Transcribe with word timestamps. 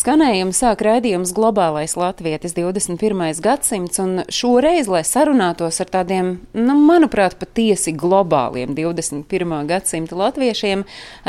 Skanējumu 0.00 0.54
sāk 0.56 0.80
raidījums 0.86 1.34
Globālais 1.36 1.92
Latvijas 1.98 2.54
21. 2.56 3.18
gadsimts, 3.44 3.98
un 4.00 4.22
šoreiz, 4.32 4.88
lai 4.88 5.02
sarunātos 5.04 5.76
ar 5.82 5.90
tādiem, 5.92 6.30
nu, 6.56 6.76
manuprāt, 6.88 7.34
patiesi 7.36 7.92
globāliem 7.92 8.72
21. 8.78 9.52
gadsimta 9.68 10.16
latviešiem, 10.16 10.86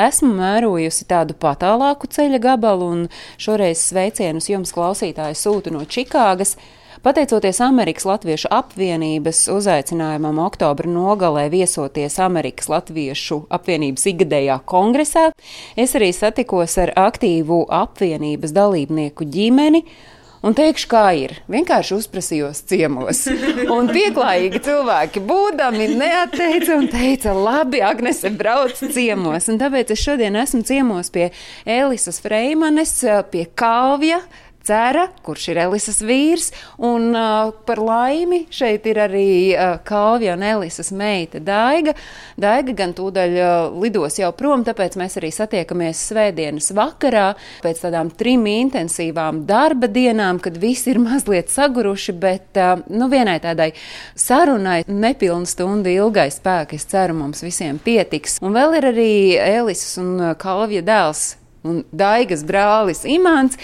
esmu 0.08 0.32
mērojusi 0.38 1.10
tādu 1.10 1.36
patālāku 1.42 2.08
ceļa 2.16 2.40
gabalu, 2.46 2.88
un 2.96 3.04
šoreiz 3.42 3.82
sveicienus 3.90 4.48
jums 4.54 4.72
klausītāji 4.78 5.42
sūtu 5.42 5.76
no 5.76 5.84
Čikāgas. 5.84 6.56
Pateicoties 7.02 7.58
Amerikas 7.66 8.04
Latviešu 8.06 8.46
apvienības 8.54 9.48
uzaicinājumam 9.50 10.38
oktobra 10.44 10.86
nogalē 10.86 11.48
viesoties 11.50 12.20
Amerikas 12.22 12.68
Latviešu 12.70 13.40
apvienības 13.58 14.06
ikgadējā 14.12 14.60
kongresā, 14.70 15.32
es 15.74 15.96
arī 15.98 16.12
satikos 16.14 16.78
ar 16.78 16.92
aktīvu 17.08 17.64
apvienības 17.74 18.54
dalībnieku 18.54 19.26
ģimeni. 19.34 19.82
Un 20.46 20.54
teikšu, 20.58 20.88
kā 20.90 21.02
ir. 21.18 21.34
Vienkārši 21.54 21.98
uzprasījos 21.98 22.62
ciemos. 22.70 23.24
Un 23.78 23.90
pieklājīgi 23.94 24.62
cilvēki 24.66 25.22
būdami 25.26 25.90
neatteica 26.00 26.80
un 26.80 26.88
teica, 26.90 27.34
labi, 27.38 27.82
Agnese, 27.86 28.30
brauc 28.34 28.78
ciemos. 28.78 29.50
Un 29.54 29.62
tāpēc 29.62 29.94
es 29.94 30.02
šodien 30.02 30.38
esmu 30.42 30.64
ciemos 30.66 31.14
pie 31.14 31.30
Elisas 31.66 32.18
Freimanes, 32.26 32.96
pie 33.34 33.46
Kalvja, 33.54 34.24
Cera, 34.62 35.08
kurš 35.26 35.48
ir 35.52 35.60
Elisas 35.64 36.02
vīrs, 36.06 36.52
un 36.78 37.16
uh, 37.18 37.50
par 37.66 37.80
laimi 37.82 38.44
šeit 38.54 38.86
ir 38.86 39.00
arī 39.02 39.32
uh, 39.56 39.80
Kalvija 39.88 40.36
un 40.38 40.46
Elisas 40.46 40.92
meita 40.94 41.42
Daiga. 41.42 41.96
Daiga 42.38 42.76
gan 42.78 42.94
tūdaļ 42.98 43.34
uh, 43.42 43.80
lidos 43.82 44.20
jau 44.22 44.30
prom, 44.38 44.62
tāpēc 44.68 45.00
mēs 45.02 45.18
arī 45.18 45.32
satiekamies 45.34 46.04
svētdienas 46.12 46.70
vakarā 46.78 47.32
pēc 47.66 47.82
tādām 47.88 48.14
trim 48.14 48.46
intensīvām 48.52 49.44
darba 49.50 49.90
dienām, 49.90 50.38
kad 50.44 50.62
visi 50.62 50.94
ir 50.94 51.02
mazliet 51.08 51.50
saguruši, 51.50 52.18
bet 52.22 52.62
uh, 52.62 52.86
nu, 52.94 53.10
vienai 53.10 53.40
tādai 53.42 53.72
sarunai 54.14 54.84
nepilnu 54.86 55.50
stundu 55.50 55.90
ilgai 55.90 56.30
spēki, 56.30 56.78
es 56.78 56.86
ceru, 56.94 57.18
mums 57.18 57.42
visiem 57.42 57.82
pietiks. 57.82 58.38
Un 58.46 58.54
vēl 58.58 58.78
ir 58.78 58.92
arī 58.94 59.14
Elisas 59.42 59.98
un 60.02 60.36
Kalvija 60.38 60.86
dēls 60.86 61.32
un 61.68 61.84
Daigas 61.94 62.44
brālis 62.48 63.06
Imants. 63.06 63.58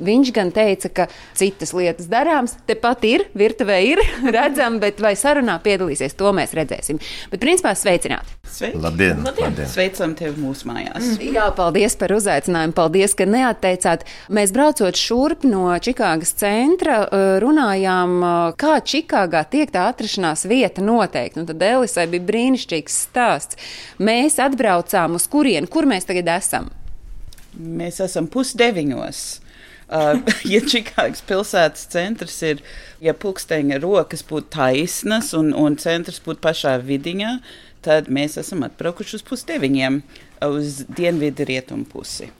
Viņš 0.00 0.30
gan 0.32 0.48
teica, 0.54 0.88
ka 0.88 1.06
citas 1.36 1.74
lietas 1.76 2.08
darāms, 2.10 2.54
tepat 2.66 3.04
ir, 3.04 3.26
virtuvē 3.36 3.78
ir 3.84 4.00
redzama, 4.36 4.80
bet 4.82 5.02
vai 5.04 5.12
sarunā 5.18 5.58
piedalīsies, 5.62 6.16
to 6.16 6.32
mēs 6.32 6.54
redzēsim. 6.56 7.00
Bet, 7.32 7.42
principā, 7.42 7.74
sveicināti! 7.76 8.38
Sveiki! 8.48 8.80
Labdien! 8.80 9.20
labdien. 9.26 9.58
Sveicam 9.68 10.14
tevi 10.16 10.40
mūsu 10.40 10.68
mājās. 10.70 11.12
Jā, 11.20 11.50
paldies 11.56 11.96
par 12.00 12.14
uzaicinājumu, 12.16 12.76
paldies, 12.76 13.14
ka 13.18 13.26
neatteicāt. 13.28 14.06
Mēs 14.32 14.54
braucot 14.56 14.98
šurp 14.98 15.46
no 15.48 15.68
Čikāgas 15.82 16.34
centra, 16.40 17.02
eh, 17.04 17.36
runājām, 17.44 18.16
eh, 18.22 18.56
kā 18.56 18.78
Čikāgā 18.80 19.44
tiek 19.52 19.70
tā 19.72 19.90
atrašanās 19.92 20.46
vieta 20.48 20.84
noteikti. 20.84 21.42
Un 21.42 21.46
tad 21.46 21.62
Elisai 21.62 22.08
bija 22.08 22.28
brīnišķīgs 22.32 22.98
stāsts. 23.06 23.60
Mēs 24.00 24.40
atbraucām 24.40 25.20
uz 25.20 25.28
kurieni, 25.28 25.68
kur 25.68 25.84
mēs 25.84 26.08
tagad 26.08 26.32
esam? 26.38 26.70
Mēs 27.52 28.00
esam 28.00 28.26
pusdeviņos. 28.32 29.41
Uh, 29.92 30.22
ja 30.54 30.62
Čikāgas 30.64 31.20
pilsētas 31.28 31.84
centrs 31.92 32.38
ir, 32.48 32.62
ja 33.04 33.12
pulksteņa 33.12 33.80
rokas 33.82 34.24
būtu 34.24 34.48
taisnas 34.56 35.34
un, 35.36 35.52
un 35.52 35.76
centrs 35.80 36.22
būtu 36.24 36.40
pašā 36.44 36.78
vidiņā, 36.80 37.32
tad 37.84 38.08
mēs 38.08 38.38
esam 38.40 38.64
atbraukuši 38.64 39.18
uz 39.18 39.26
pusdeviņiem 39.28 39.98
uz 40.48 40.84
dienvidu 40.96 41.44
rietumu 41.48 41.84
pusi. 41.90 42.30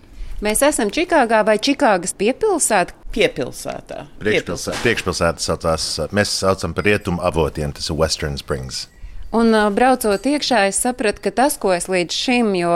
Mēs 0.42 0.64
esam 0.66 0.90
Čikāgā 0.90 1.42
vai 1.46 1.58
Čikāgas 1.62 2.16
piepilsētā? 2.18 2.96
Piepilsētā. 3.12 4.06
Priekšpilsēta, 4.22 4.80
priekšpilsēta 4.82 5.44
saucās, 5.44 5.90
mēs 6.16 6.32
saucam 6.40 6.72
par 6.74 6.88
rietumu 6.88 7.22
avotiem, 7.22 7.74
tas 7.76 7.92
ir 7.92 8.00
Western 8.00 8.40
Springs. 8.40 8.86
Un 9.32 9.54
braucot 9.72 10.26
iekšā, 10.28 10.66
es 10.68 10.76
sapratu, 10.84 11.22
ka 11.24 11.30
tas, 11.32 11.54
ko 11.60 11.70
es 11.72 11.86
līdz 11.88 12.12
šim, 12.12 12.50
jo 12.58 12.72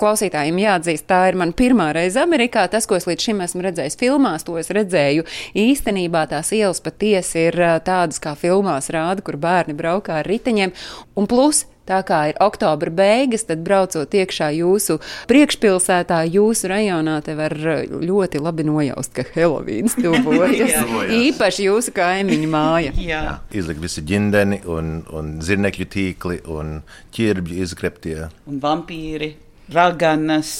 klausītājiem 0.00 0.60
jāatzīst, 0.62 1.04
tā 1.10 1.26
ir 1.28 1.36
mana 1.36 1.52
pirmā 1.56 1.90
reize 1.92 2.22
Amerikā, 2.22 2.62
tas, 2.72 2.86
ko 2.88 2.96
es 2.96 3.04
līdz 3.04 3.26
šim 3.26 3.42
esmu 3.44 3.66
redzējis 3.66 4.00
filmās, 4.00 4.46
to 4.48 4.56
es 4.56 4.72
redzēju 4.72 5.26
īstenībā 5.60 6.24
tās 6.30 6.54
ielas 6.56 6.80
patiesi 6.80 7.50
ir 7.50 7.60
tādas, 7.84 8.16
kā 8.22 8.32
filmās 8.32 8.88
rāda, 8.94 9.20
kur 9.26 9.36
bērni 9.40 9.76
braukā 9.76 10.22
ar 10.22 10.32
riteņiem. 10.32 10.72
Un 11.20 11.28
plus 11.28 11.66
Tā 11.90 12.00
kā 12.06 12.20
ir 12.30 12.36
oktobra 12.38 12.92
beigas, 12.94 13.42
tad 13.48 13.64
braucot 13.66 14.12
iekšā 14.14 14.52
jūsu 14.54 15.00
priekšpilsētā, 15.30 16.20
jūsu 16.30 16.70
rajonā, 16.70 17.16
te 17.26 17.34
var 17.34 17.56
ļoti 17.90 18.42
labi 18.42 18.66
nojaust, 18.68 19.10
ka 19.16 19.24
Helovīns 19.34 19.96
tuvojas. 19.98 20.76
Īpaši 21.26 21.66
jūsu 21.66 21.94
kaimiņu 21.96 22.50
māja. 22.52 22.94
Jā. 22.94 23.24
Izlikt 23.50 23.82
visi 23.82 24.04
ģindeni 24.06 24.60
un, 24.70 25.00
un 25.10 25.34
zirnekļu 25.42 25.88
tīkli 25.90 26.40
un 26.54 26.78
ķirbļu 27.16 27.58
izgreptie. 27.66 28.30
Un 28.46 28.62
vampīri, 28.62 29.34
raganas. 29.74 30.52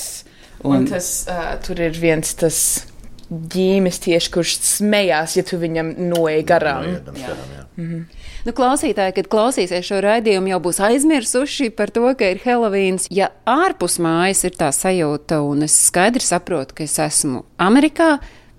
Un, 0.65 0.83
un 0.83 0.91
tas, 0.91 1.13
uh, 1.31 1.55
tur 1.65 1.79
ir 1.81 1.95
viens 1.97 2.35
tas 2.37 2.59
ģīmis 3.31 4.03
tieši, 4.03 4.33
kurš 4.35 4.57
smējās, 4.67 5.39
ja 5.39 5.45
tu 5.47 5.61
viņam 5.63 5.95
noej 6.11 6.43
garām. 6.49 6.89
Noiedams 6.89 7.23
garām, 7.23 7.55
jā. 7.55 7.69
Mhm. 7.79 8.03
Nu, 8.47 8.55
klausītāji, 8.57 9.15
kad 9.19 9.29
klausīsies 9.29 9.85
šo 9.85 9.99
raidījumu, 10.01 10.49
jau 10.55 10.61
būs 10.65 10.79
aizmirsuši 10.87 11.69
par 11.77 11.93
to, 11.93 12.07
ka 12.17 12.31
ir 12.33 12.41
Helovīns. 12.41 13.09
Ja 13.13 13.29
ārpus 13.45 13.99
mājas 14.01 14.47
ir 14.49 14.57
tā 14.57 14.71
sajūta, 14.73 15.43
un 15.45 15.67
es 15.67 15.77
skaidri 15.89 16.25
saprotu, 16.25 16.79
ka 16.79 16.87
es 16.87 16.97
esmu 17.05 17.45
Amerikā, 17.61 18.15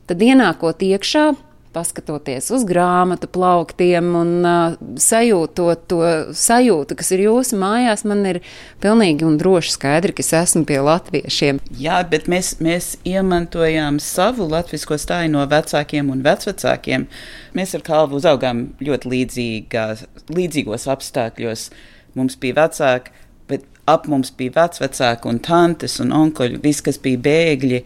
tad 0.06 0.22
ienākot 0.22 0.86
iekšā, 0.86 1.31
paskatoties 1.74 2.50
uz 2.54 2.66
grāmatu 2.68 3.30
plauktiem 3.32 4.09
un 4.18 4.32
uh, 4.46 4.76
sajūtot 5.00 5.86
to 5.92 6.02
sajūtu, 6.38 6.98
kas 7.00 7.12
ir 7.16 7.26
jūsu 7.26 7.59
mājās, 7.62 8.04
man 8.08 8.26
ir 8.30 8.42
pilnīgi 8.84 9.26
un 9.28 9.38
droši 9.42 9.76
skaidri, 9.76 10.16
ka 10.16 10.26
es 10.26 10.34
esmu 10.42 10.66
pie 10.70 10.81
latviešiem. 10.86 11.62
Jā, 11.80 12.02
bet 12.12 12.28
mēs, 12.31 12.54
mēs 12.64 12.94
iemantojām 13.08 14.02
savu 14.04 14.50
latviešu 14.52 15.00
stāju 15.02 15.31
no 15.34 15.46
vecākiem 15.50 16.12
un 16.14 16.24
vecvecākiem. 16.26 17.08
Mēs 17.58 17.76
ar 17.78 17.86
kalvu 17.88 18.20
uzaugām 18.20 18.68
ļoti 18.84 19.12
līdzīgā, 19.16 19.88
līdzīgos 20.31 20.88
apstākļos. 20.92 21.68
Mums 22.20 22.36
bija 22.42 22.60
vecāki, 22.66 23.14
bet 23.52 23.68
ap 23.90 24.08
mums 24.12 24.34
bija 24.38 24.58
vecvecāki 24.60 25.30
un 25.31 25.40
tantes 25.44 26.00
un 26.04 26.12
onkuļi, 26.16 26.60
viss, 26.64 26.84
kas 26.86 27.00
bija 27.02 27.22
bēgļi. 27.28 27.86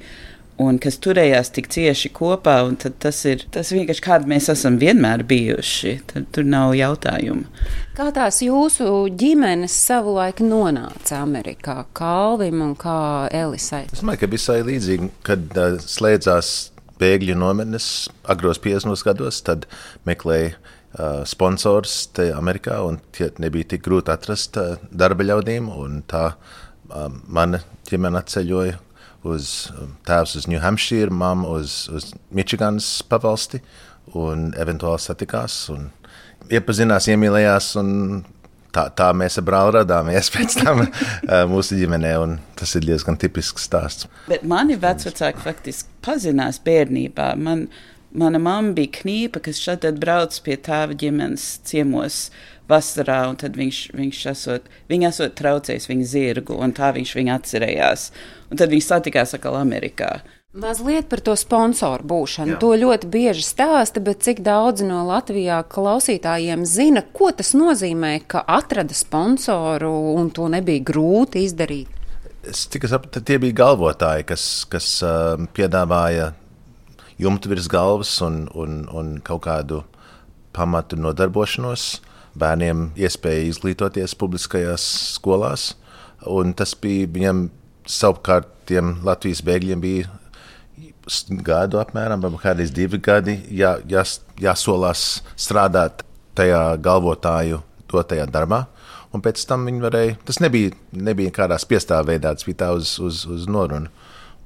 Un 0.62 0.78
kas 0.80 0.96
turējās 1.04 1.50
tik 1.52 1.66
cieši 1.74 2.14
kopā, 2.16 2.62
un 2.64 2.78
tas 2.80 3.18
ir 3.28 3.42
tas 3.52 3.74
vienkārši 3.76 4.04
kādi 4.06 4.30
mēs 4.32 4.48
esam 4.54 4.78
vienmēr 4.80 5.26
bijuši. 5.28 5.92
Tad 6.14 6.30
tur 6.36 6.48
nav 6.48 6.72
jautājumu. 6.80 7.44
Kā 7.98 8.08
tās 8.16 8.40
jūsu 8.44 8.88
ģimenes 9.20 9.76
savulaik 9.76 10.40
nonāca 10.44 11.20
Amerikā, 11.20 11.82
Kalvim 11.96 12.64
un 12.64 12.72
kā 12.80 13.28
Elisai? 13.36 13.84
Es 13.92 14.00
domāju, 14.00 14.24
ka 14.24 14.32
visai 14.32 14.62
līdzīgi, 14.68 15.12
kad 15.28 15.60
uh, 15.60 15.76
slēdzās 15.84 16.54
bēgļu 17.04 17.36
nometnes 17.36 17.90
agros 18.32 18.62
50 18.64 19.04
gados, 19.10 19.42
tad 19.44 19.68
meklēja 20.08 20.56
sponsors 21.28 22.06
te 22.16 22.30
Amerikā, 22.32 22.78
un 22.88 23.02
tie 23.12 23.28
nebija 23.44 23.74
tik 23.74 23.84
grūti 23.84 24.14
atrast 24.14 24.56
darba 24.92 25.26
ļaudīm, 25.28 25.68
un 25.68 26.02
tā 26.08 26.30
mana 27.28 27.60
ģimene 27.90 28.22
atceļoja 28.22 28.78
uz 29.26 29.52
tēvs 30.08 30.36
uz 30.40 30.48
New 30.52 30.62
Hampshire, 30.62 31.14
mamma 31.14 31.58
uz, 31.58 31.86
uz 31.94 32.12
Mičiganas 32.36 33.00
pavalsti, 33.10 33.62
un 34.14 34.52
eventuāli 34.62 35.02
satikās 35.02 35.66
un 35.74 35.90
iepazinās, 36.54 37.08
iemīlējās, 37.10 37.72
tā, 38.76 38.86
tā 38.98 39.10
mēs 39.18 39.40
ar 39.42 39.48
brāli 39.48 39.76
radāmies 39.80 40.30
pēc 40.36 40.60
tam 40.62 40.86
mūsu 41.52 41.80
ģimenē, 41.80 42.14
un 42.22 42.38
tas 42.60 42.76
ir 42.78 42.86
diezgan 42.88 43.20
tipisks 43.22 43.68
stāsts. 43.70 44.10
Bet 44.30 44.46
mani 44.48 44.78
vecāki 44.80 45.44
faktiski 45.44 45.90
pazinās 46.06 46.62
bērnībā. 46.66 47.32
Man, 47.42 47.68
mana 48.16 48.42
mamma 48.42 48.76
bija 48.78 48.94
knīpa, 49.02 49.42
kas 49.48 49.62
šeit 49.62 49.88
brauc 50.02 50.38
pie 50.46 50.60
tēva 50.62 50.98
ģimenes 50.98 51.48
ciemos 51.68 52.28
vasarā, 52.70 53.26
un 53.30 53.38
tad 53.40 53.58
viņš, 53.60 53.82
viņš 53.96 54.22
esot, 54.32 54.72
viņa 54.92 55.12
esot 55.12 55.36
traucējis 55.38 55.90
viņa 55.92 56.08
zirgu, 56.10 56.58
un 56.62 56.74
tā 56.76 56.92
viņš 56.96 57.14
viņu 57.18 57.36
atcerējās. 57.36 58.08
Un 58.52 58.62
tad 58.62 58.74
viņi 58.74 58.86
satikās 58.86 59.36
atkal 59.38 59.58
Amerikā. 59.60 60.18
Mazliet 60.56 61.10
par 61.12 61.20
to 61.20 61.34
sponsoru 61.36 62.06
būšanu. 62.08 62.54
Jā. 62.54 62.60
To 62.62 62.70
ļoti 62.80 63.10
bieži 63.12 63.44
stāsta, 63.44 64.00
bet 64.00 64.22
cik 64.24 64.40
daudz 64.46 64.86
no 64.88 65.02
Latvijā 65.04 65.58
klausītājiem 65.68 66.64
zina, 66.64 67.04
ko 67.04 67.34
tas 67.36 67.52
nozīmē, 67.58 68.22
ka 68.32 68.46
atrada 68.48 68.96
sponsoru 68.96 69.92
un 70.16 70.32
to 70.32 70.48
nebija 70.54 70.86
grūti 70.88 71.44
izdarīt? 71.44 71.92
Es 72.48 72.70
tikai 72.72 72.88
saprotu, 72.94 73.20
tie 73.26 73.36
bija 73.42 73.58
galvotāji, 73.66 74.30
kas, 74.32 74.46
kas 74.72 74.88
uh, 75.04 75.36
piedāvāja 75.58 76.32
jumtu 77.20 77.52
virs 77.52 77.68
galvas 77.68 78.16
un, 78.24 78.46
un, 78.56 78.86
un 78.96 79.16
kaut 79.28 79.44
kādu 79.50 79.82
pamatu 80.56 80.96
nodarbošanos, 80.96 81.98
bērniem 82.40 82.90
iespēju 83.00 83.50
izglītoties 83.52 84.16
publiskajās 84.20 84.86
skolās. 85.16 85.74
Tas 86.58 86.76
bija 86.82 87.10
viņam 87.12 87.48
savukārt 87.90 88.50
tiem 88.70 88.98
Latvijas 89.06 89.44
bēgļiem 89.46 89.82
bija 89.84 90.10
gadu 91.46 91.78
apmēram, 91.78 92.24
vai 92.24 92.32
kādreiz 92.42 92.72
divi 92.74 92.98
gadi 92.98 93.38
jā, 93.54 93.76
jās, 93.90 94.20
jāsolās 94.42 95.22
strādāt 95.38 96.02
tajā 96.36 96.76
galvotāju 96.82 97.62
dotajā 97.92 98.26
darbā. 98.32 98.66
Un 99.14 99.24
pēc 99.24 99.46
tam 99.48 99.68
viņi 99.70 99.84
varēja, 99.86 100.16
tas 100.28 100.42
nebija, 100.44 100.74
nebija 100.92 101.32
kādā 101.32 101.56
spiestā 101.62 102.02
veidā, 102.04 102.34
tas 102.36 102.48
bija 102.48 102.66
tā 102.66 102.72
uz, 102.76 102.98
uz, 103.00 103.22
uz 103.32 103.46
norunu. 103.48 103.88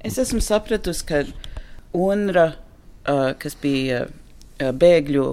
Es 0.06 0.18
esmu 0.20 0.38
sapratusi, 0.44 1.06
ka 1.08 1.24
UNRWA, 1.96 2.46
uh, 3.10 3.32
kas 3.40 3.56
bija 3.58 4.04
bēgļu 4.60 5.24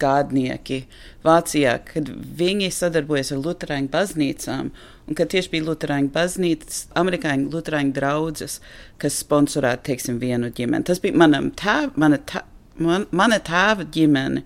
gādnieki 0.00 0.82
Vācijā, 1.26 1.74
kad 1.88 2.08
viņi 2.38 2.70
sadarbojas 2.74 3.32
ar 3.34 3.42
Lutāņu 3.44 3.90
baznīcām, 3.92 4.70
un 5.08 5.18
kad 5.18 5.32
tieši 5.32 5.52
bija 5.54 5.66
Lutāņu 5.68 6.12
baznīcas, 6.14 6.84
amerikāņu 6.98 7.50
Lutāņu 7.54 7.94
draugas, 7.96 8.58
kas 9.02 9.20
sponsorēja, 9.24 9.82
teiksim, 9.90 10.20
vienu 10.22 10.52
ģimeni. 10.54 10.86
Tas 10.88 11.02
bija 11.04 11.18
manam 11.18 11.50
tēv, 11.58 11.92
mana, 12.00 12.20
tā, 12.30 12.44
man, 12.80 13.08
mana 13.10 13.40
tēva 13.44 13.86
ģimene. 13.94 14.44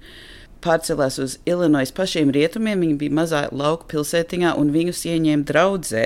Pārcēlās 0.62 1.16
uz 1.18 1.38
Illinois 1.48 1.90
pašiem 1.90 2.30
rietumiem. 2.34 2.84
Viņi 2.84 2.98
bija 3.00 3.16
mazā 3.18 3.46
lauka 3.50 3.88
pilsētiņā, 3.90 4.52
un 4.60 4.70
viņus 4.74 5.06
ieņēma 5.10 5.48
draudzē. 5.48 6.04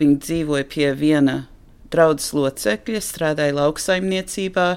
Viņi 0.00 0.20
dzīvoja 0.24 0.68
pie 0.72 0.86
viena 0.96 1.42
draudzes 1.94 2.32
locekļa, 2.34 3.02
strādāja 3.04 3.54
lauksaimniecībā, 3.58 4.68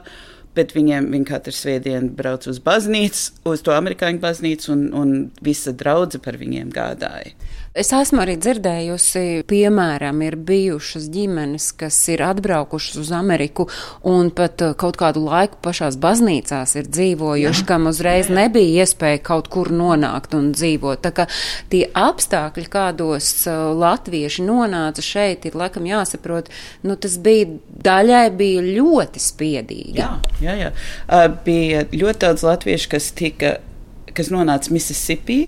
bet 0.57 0.73
viņiem 0.75 1.11
viņi 1.13 1.29
katru 1.29 1.53
svētdienu 1.55 2.11
brauc 2.17 2.47
uz 2.49 2.59
baznīcu, 2.63 3.43
uz 3.51 3.63
to 3.65 3.75
amerikāņu 3.75 4.21
baznīcu, 4.23 4.71
un, 4.73 4.83
un 4.97 5.15
visa 5.45 5.73
draudzene 5.77 6.25
par 6.25 6.39
viņiem 6.41 6.73
gādāja. 6.73 7.35
Es 7.77 7.91
esmu 7.93 8.23
arī 8.23 8.33
dzirdējusi, 8.41 9.43
piemēram, 9.45 10.21
ir 10.25 10.35
bijušas 10.47 11.03
ģimenes, 11.13 11.67
kas 11.77 11.97
ir 12.09 12.23
atbraukušas 12.25 12.97
uz 13.03 13.11
Ameriku 13.13 13.67
un 14.07 14.31
pat 14.33 14.63
uh, 14.65 14.71
kaut 14.73 14.97
kādu 14.97 15.21
laiku 15.27 15.59
pašās 15.61 15.99
baznīcās 16.01 16.73
ir 16.79 16.89
dzīvojuši, 16.89 17.67
kam 17.69 17.85
uzreiz 17.91 18.31
nebija 18.33 18.81
iespēja 18.81 19.21
kaut 19.29 19.51
kur 19.53 19.69
nonākt 19.69 20.33
un 20.33 20.49
dzīvot. 20.57 21.03
Tā 21.05 21.13
kā 21.19 21.27
tie 21.69 21.83
apstākļi, 21.93 22.65
kādos 22.73 23.29
uh, 23.45 23.69
latvieši 23.77 24.47
nonāca 24.47 25.05
šeit, 25.05 25.45
ir 25.45 25.61
laikam 25.61 25.85
jāsaprot, 25.85 26.49
nu 26.81 26.97
tas 26.97 27.19
bija 27.21 27.59
daļai 27.85 28.25
bija 28.41 28.65
ļoti 28.65 29.21
spiedīgi. 29.21 29.99
Jā, 30.01 30.15
jā, 30.41 30.57
jā. 30.65 30.73
Uh, 31.05 31.29
bija 31.45 31.85
ļoti 31.93 32.25
daudz 32.25 32.49
latviešu, 32.49 32.95
kas 32.97 33.13
tika 33.13 33.59
kas 34.17 34.31
nonāca 34.33 34.73
Mississippi, 34.73 35.45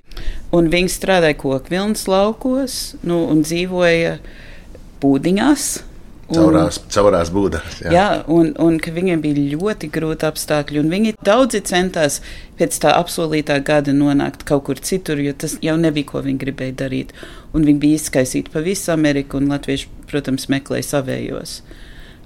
un 0.56 0.70
viņi 0.72 0.94
strādāja 0.94 1.38
kokvilnas 1.42 2.08
laukos 2.10 2.80
nu, 3.04 3.24
un 3.32 3.44
dzīvoja 3.46 4.18
būdiņās. 5.04 5.70
Un, 6.30 6.38
Caurās, 6.38 6.78
caurās 6.94 7.32
būdās. 7.34 7.80
Jā, 7.82 7.92
jā 7.96 8.08
un, 8.30 8.52
un 8.62 8.76
ka 8.78 8.92
viņiem 8.94 9.22
bija 9.24 9.48
ļoti 9.56 9.88
grūti 9.90 10.28
apstākļi. 10.28 10.84
Viņi 10.92 11.16
daudzi 11.26 11.64
centās 11.66 12.20
pēc 12.60 12.78
tā 12.84 12.94
apsolītā 13.00 13.58
gada 13.66 13.96
nonākt 13.98 14.46
kaut 14.46 14.68
kur 14.68 14.78
citur, 14.78 15.18
jo 15.24 15.34
tas 15.34 15.58
jau 15.66 15.74
nebija, 15.82 16.12
ko 16.12 16.22
viņi 16.28 16.42
gribēja 16.44 16.76
darīt. 16.84 17.16
Un 17.58 17.66
viņi 17.66 17.82
bija 17.82 18.02
izkaisīti 18.04 18.54
pa 18.54 18.62
visu 18.62 18.94
Ameriku, 18.94 19.42
un 19.42 19.50
Latvieši, 19.50 19.90
protams, 20.12 20.46
meklēja 20.54 20.86
savējos. 20.92 21.64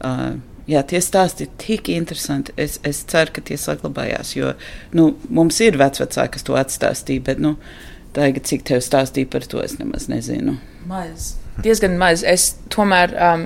Uh, 0.03 0.35
Jā, 0.69 0.79
tie 0.87 1.01
stāsti 1.03 1.43
ir 1.43 1.55
tik 1.59 1.89
interesanti. 1.91 2.53
Es, 2.55 2.77
es 2.87 3.01
ceru, 3.11 3.33
ka 3.35 3.43
tie 3.43 3.57
saglabājās. 3.59 4.35
Jo 4.37 4.53
nu, 4.95 5.09
mums 5.27 5.59
ir 5.63 5.75
vecāki, 5.79 6.29
kas 6.37 6.47
to 6.47 6.55
atstāstīja, 6.59 7.25
bet 7.27 7.41
nu, 7.43 7.57
tagad, 8.15 8.45
cik 8.47 8.63
tev 8.69 8.83
stāstīja 8.85 9.27
par 9.33 9.47
to, 9.49 9.59
es 9.63 9.75
nemaz 9.81 10.07
nezinu. 10.11 10.55
Maz. 10.87 11.33
Diezgan 11.63 11.97
maz. 11.99 12.23
Es 12.23 12.53
tomēr 12.73 13.11
um, 13.17 13.45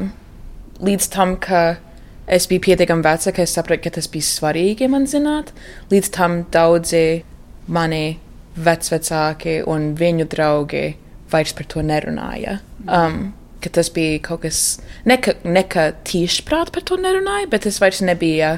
līdz 0.83 1.09
tam, 1.15 1.35
ka 1.41 1.79
es 2.27 2.45
biju 2.51 2.67
pietiekami 2.67 3.05
veca, 3.05 3.33
ka 3.33 3.47
es 3.47 3.55
sapratu, 3.57 3.87
ka 3.87 3.95
tas 3.97 4.09
bija 4.11 4.27
svarīgi 4.27 4.89
man 4.91 5.09
zināt, 5.09 5.53
līdz 5.91 6.13
tam 6.13 6.41
daudzi 6.53 7.23
mani 7.71 8.19
vecvecāki 8.57 9.59
un 9.69 9.91
viņu 9.97 10.27
draugi 10.31 10.85
vairs 11.31 11.53
par 11.57 11.67
to 11.71 11.83
nerunāja. 11.83 12.59
Um, 12.87 13.33
ka 13.63 13.71
tas 13.73 13.89
bija 13.93 14.19
kaut 14.23 14.43
kas, 14.45 14.79
ne 15.05 15.17
ka, 15.21 15.35
ne 15.45 15.63
ka 15.67 15.91
tīši 16.07 16.45
prāt 16.47 16.73
par 16.73 16.85
to 16.87 16.97
nerunāja, 17.01 17.49
bet 17.51 17.65
tas 17.67 17.79
vairs 17.83 18.03
nebija 18.05 18.57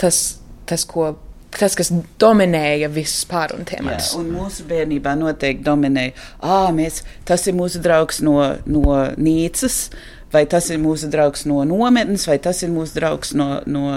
tas, 0.00 0.38
tas 0.70 0.86
ko. 0.88 1.14
Tas, 1.50 1.74
kas 1.74 1.88
dominēja 2.22 2.86
visus 2.94 3.24
pārunu 3.26 3.64
tēmatus. 3.66 4.12
Un 4.14 4.28
mūsu 4.30 4.62
bērnībā 4.70 5.16
noteikti 5.18 5.66
dominēja, 5.66 6.12
ah, 6.46 6.68
mēs, 6.70 7.00
tas 7.26 7.42
ir 7.50 7.56
mūsu 7.58 7.82
draugs 7.82 8.20
no, 8.22 8.36
no 8.70 9.00
Nīcas, 9.18 9.80
vai 10.30 10.44
tas 10.46 10.70
ir 10.70 10.78
mūsu 10.78 11.10
draugs 11.10 11.42
no 11.50 11.64
nometnes, 11.66 12.28
vai 12.30 12.38
tas 12.38 12.62
ir 12.62 12.70
mūsu 12.70 13.00
draugs 13.00 13.34
no, 13.34 13.48
no 13.66 13.90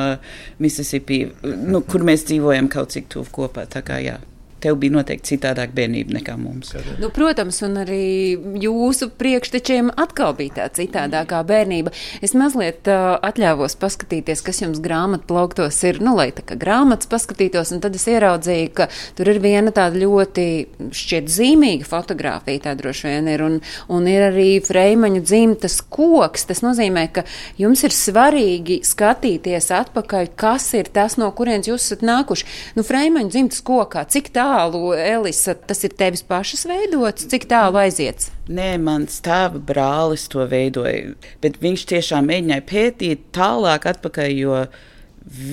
Mississippi, 0.58 1.28
nu, 1.46 1.86
kur 1.86 2.02
mēs 2.10 2.26
dzīvojam 2.32 2.74
kaut 2.74 2.98
cik 2.98 3.14
tuvu 3.14 3.30
kopā. 3.38 3.70
Tā 3.70 3.86
kā 3.86 4.02
jā 4.02 4.18
tev 4.64 4.78
bija 4.80 4.96
noteikti 4.96 5.34
citādāk 5.34 5.74
bērnība 5.76 6.18
nekā 6.20 6.36
mums. 6.40 6.72
Nu, 7.02 7.10
protams, 7.14 7.60
un 7.66 7.78
arī 7.82 8.36
jūsu 8.64 9.10
priekštečiem 9.20 9.92
atkal 10.00 10.36
bija 10.38 10.62
tā 10.62 10.68
citādākā 10.80 11.42
bērnība. 11.48 11.94
Es 12.24 12.36
mazliet 12.38 12.88
uh, 12.92 13.18
atļāvos 13.26 13.76
paskatīties, 13.82 14.44
kas 14.46 14.62
jums 14.64 14.82
grāmatu 14.84 15.28
plauktos 15.30 15.80
ir, 15.88 16.00
nu, 16.04 16.16
lai 16.20 16.30
tā 16.36 16.46
kā 16.48 16.58
grāmatas 16.60 17.10
paskatītos, 17.12 17.74
un 17.76 17.84
tad 17.84 17.98
es 18.00 18.08
ieraudzīju, 18.12 18.72
ka 18.78 18.88
tur 19.18 19.34
ir 19.34 19.42
viena 19.44 19.74
tāda 19.76 20.00
ļoti 20.02 20.48
šķiet 20.96 21.32
zīmīga 21.34 21.88
fotografija, 21.90 22.66
tā 22.70 22.76
droši 22.80 23.10
vien 23.10 23.30
ir, 23.34 23.44
un, 23.46 23.60
un 23.92 24.10
ir 24.10 24.28
arī 24.30 24.50
Freimaņu 24.64 25.24
dzimtas 25.26 25.80
koks. 25.94 26.48
Tas 26.50 26.64
nozīmē, 26.64 27.08
ka 27.16 27.26
jums 27.60 27.84
ir 27.84 27.96
svarīgi 27.96 28.80
skatīties 28.88 29.72
atpakaļ, 29.76 30.32
kas 30.40 30.70
ir 30.80 30.92
tas, 30.94 31.18
no 31.20 31.30
kurienes 31.36 31.70
jūs 31.72 31.90
esat 31.90 32.06
nākuši. 32.08 32.48
Nu, 32.78 32.88
Freimaņu 32.88 33.34
dzimtas 33.34 33.64
kokā, 33.66 34.06
cik 34.14 34.32
tā 34.36 34.53
tālu, 34.54 34.94
Elisa, 34.98 35.56
tas 35.56 35.84
ir 35.86 35.96
tevis 35.98 36.24
pašas 36.26 36.66
veidots? 36.70 37.28
Cik 37.32 37.48
tālu 37.52 37.80
aiziet? 37.82 38.30
Nē, 38.52 38.76
mans 38.82 39.20
tēva 39.26 39.62
brālis 39.72 40.28
to 40.32 40.46
veidoja, 40.50 41.14
bet 41.44 41.60
viņš 41.64 41.86
tiešām 41.94 42.30
mēģināja 42.30 42.66
pētīt 42.70 43.28
tālāk 43.36 43.88
atpakaļ, 43.94 44.32
jo 44.38 44.64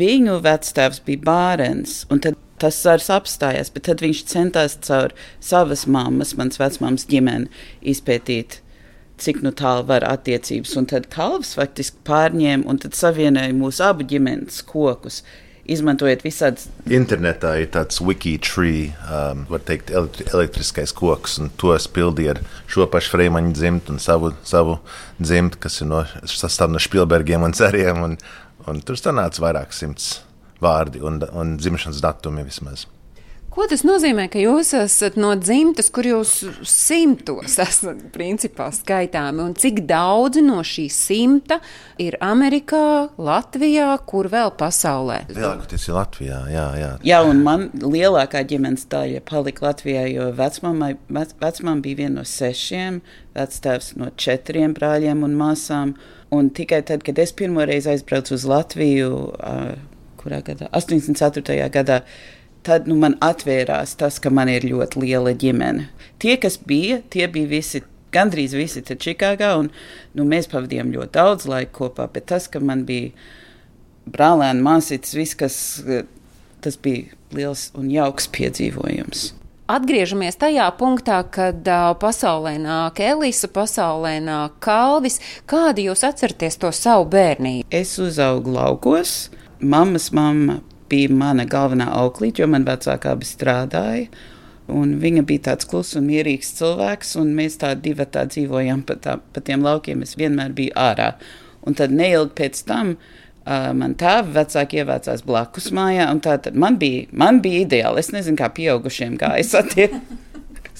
viņu 0.00 0.40
vectēvs 0.44 1.04
bija 1.06 1.24
bārens. 1.30 2.00
Tas 2.60 2.76
sārs 2.76 3.06
apstājās, 3.08 3.70
bet 3.72 3.86
tad 3.88 4.02
viņš 4.04 4.18
centās 4.28 4.74
caur 4.84 5.14
savas 5.40 5.86
mammas, 5.88 6.34
manas 6.36 6.60
vecmāmas 6.60 7.06
ģimeni, 7.08 7.48
izpētīt, 7.80 8.58
cik 9.20 9.40
nu 9.46 9.54
tālu 9.56 9.86
var 9.88 10.04
attiecības. 10.04 10.74
Un 10.76 10.90
tad 10.90 11.08
kalvs 11.14 11.54
faktiski 11.56 12.02
pārņēma 12.04 12.68
un 12.68 12.82
savienoja 12.84 13.56
mūsu 13.56 13.86
abu 13.86 14.04
ģimenes 14.10 14.60
kokus 14.68 15.22
izmantojot 15.70 16.24
visādas. 16.26 16.68
Internetā 16.90 17.54
ir 17.62 17.70
tāds 17.74 18.00
wikitree, 18.02 18.90
um, 19.06 19.44
var 19.50 19.64
teikt, 19.66 19.92
elektriskais 19.94 20.94
koks, 20.96 21.38
un 21.42 21.52
to 21.60 21.74
es 21.76 21.86
pildīju 21.90 22.34
ar 22.34 22.42
šo 22.70 22.88
pašu 22.90 23.14
Freimaņu 23.14 23.54
dzimtu 23.56 23.94
un 23.94 24.02
savu, 24.02 24.32
savu 24.46 24.78
dzimtu, 25.22 25.60
kas 25.62 25.80
ir 25.82 25.90
no, 25.92 26.04
sastāv 26.28 26.72
no 26.74 26.82
Spielbergiem 26.82 27.46
un 27.46 27.56
Ceriem, 27.56 28.02
un, 28.06 28.16
un 28.70 28.82
tur 28.86 28.98
sanāca 28.98 29.46
vairāk 29.46 29.76
simts 29.76 30.18
vārdi 30.60 31.02
un, 31.06 31.22
un 31.32 31.56
dzimšanas 31.60 32.02
datumi 32.04 32.44
vismaz. 32.46 32.86
Ko 33.50 33.64
tas 33.66 33.80
nozīmē, 33.82 34.28
ka 34.30 34.38
jūs 34.38 34.68
esat 34.78 35.16
no 35.18 35.32
dzimtas, 35.34 35.88
kur 35.90 36.06
jūs 36.06 36.36
simtos 36.70 37.56
esat 37.58 38.04
principā 38.14 38.68
skaitāmi, 38.70 39.42
un 39.42 39.56
cik 39.58 39.80
daudzi 39.90 40.44
no 40.46 40.60
šī 40.62 40.84
simta 40.94 41.58
ir 41.98 42.14
Amerikā, 42.22 43.10
Latvijā, 43.18 43.88
kur 44.06 44.30
vēl 44.30 44.54
pasaulē? 44.60 45.24
Lielākoties 45.34 45.88
ir 45.90 45.98
Latvijā, 45.98 46.38
jā, 46.54 46.68
jā. 46.78 46.92
Jā, 47.10 47.20
un 47.26 47.42
man 47.42 47.66
lielākā 47.74 48.44
ģimenes 48.54 48.86
daļa 48.94 49.26
palika 49.26 49.66
Latvijā, 49.66 50.06
jo 50.14 50.30
vecmamai, 50.38 50.94
vec, 51.18 51.34
vecmam 51.42 51.82
bija 51.82 52.04
viena 52.04 52.20
no 52.20 52.26
sešiem, 52.30 53.02
vectēvs 53.34 53.96
no 53.98 54.14
četriem 54.14 54.78
brāļiem 54.78 55.26
un 55.26 55.38
māsām, 55.42 55.98
un 56.30 56.54
tikai 56.54 56.84
tad, 56.86 57.02
kad 57.02 57.18
es 57.18 57.34
pirmoreiz 57.34 57.90
aizbraucu 57.90 58.38
uz 58.38 58.46
Latviju, 58.46 59.14
kurā 60.22 60.44
gadā? 60.46 60.70
84. 60.70 61.66
gadā 61.74 62.04
tad 62.66 62.88
nu, 62.90 62.96
man 63.00 63.16
atvērās 63.24 63.96
tas, 64.00 64.18
ka 64.22 64.32
man 64.32 64.50
ir 64.52 64.66
ļoti 64.68 65.00
liela 65.04 65.32
ģimene. 65.36 65.88
Tie, 66.20 66.36
kas 66.40 66.58
bija, 66.66 67.00
tie 67.12 67.28
bija 67.32 67.50
visi. 67.50 67.84
Gandrīz 68.10 68.56
visi 68.58 68.80
ir 68.82 68.98
Čikāgā, 68.98 69.52
un 69.60 69.68
nu, 70.18 70.24
mēs 70.26 70.48
pavadījām 70.50 70.88
ļoti 70.90 71.14
daudz 71.14 71.44
laika 71.46 71.70
kopā. 71.76 72.08
Bet 72.10 72.26
tas, 72.32 72.48
ka 72.50 72.58
man 72.58 72.82
bija 72.88 73.12
brālēna, 74.10 74.58
māsītes, 74.66 75.14
viss, 75.14 75.36
kas 75.38 75.58
tas 76.60 76.78
bija 76.82 77.14
liels 77.30 77.68
un 77.78 77.86
jauks 77.92 78.26
piedzīvojums. 78.34 79.30
atgriežamies 79.70 80.34
tajā 80.34 80.66
punktā, 80.74 81.20
kad 81.30 81.62
uh, 81.70 81.92
pasaulē 82.02 82.56
nāk 82.58 82.98
Elisa, 82.98 83.46
pasaulē 83.46 84.16
nāk 84.24 84.58
Kalvis. 84.58 85.20
Kādi 85.46 85.86
jūs 85.86 86.02
atceraties 86.02 86.58
to 86.58 86.72
savu 86.74 87.06
bērnību? 87.14 87.68
Es 87.70 87.94
uzaugu 88.02 88.56
laukos. 88.58 89.30
Mammas 89.60 90.10
mamma 90.16 90.58
bija 90.90 91.12
mana 91.14 91.46
galvenā 91.48 91.88
auklīte, 92.00 92.42
jo 92.42 92.50
man 92.50 92.66
vecākā 92.68 93.14
abi 93.14 93.28
strādāja. 93.28 94.10
Un 94.70 94.98
viņa 95.02 95.24
bija 95.26 95.48
tāds 95.50 95.66
kluss 95.66 95.96
un 95.98 96.06
mierīgs 96.06 96.52
cilvēks, 96.60 97.16
un 97.18 97.32
mēs 97.34 97.58
tā 97.62 97.72
divi 97.74 98.06
tā 98.06 98.22
dzīvojām 98.30 98.84
pa, 98.86 98.96
tā, 99.02 99.16
pa 99.18 99.42
tiem 99.42 99.64
laukiem. 99.66 100.04
Es 100.06 100.14
vienmēr 100.18 100.54
biju 100.54 100.76
ārā. 100.78 101.12
Un 101.66 101.76
tad 101.76 101.92
neilgi 101.92 102.36
pēc 102.38 102.62
tam 102.68 102.94
uh, 102.94 103.70
man 103.76 103.96
tēva 103.98 104.28
vecāki 104.40 104.80
ievācās 104.80 105.24
blakus 105.26 105.70
mājā, 105.76 106.06
un 106.12 106.22
tā 106.24 106.38
tad 106.44 106.58
man 106.58 106.78
bija, 106.80 107.08
man 107.10 107.42
bija 107.44 107.64
ideāli. 107.66 108.02
Es 108.02 108.12
nezinu, 108.14 108.38
kā 108.38 108.50
pieaugušiem 108.56 109.18
gāja 109.20 109.46
satie. 109.56 109.90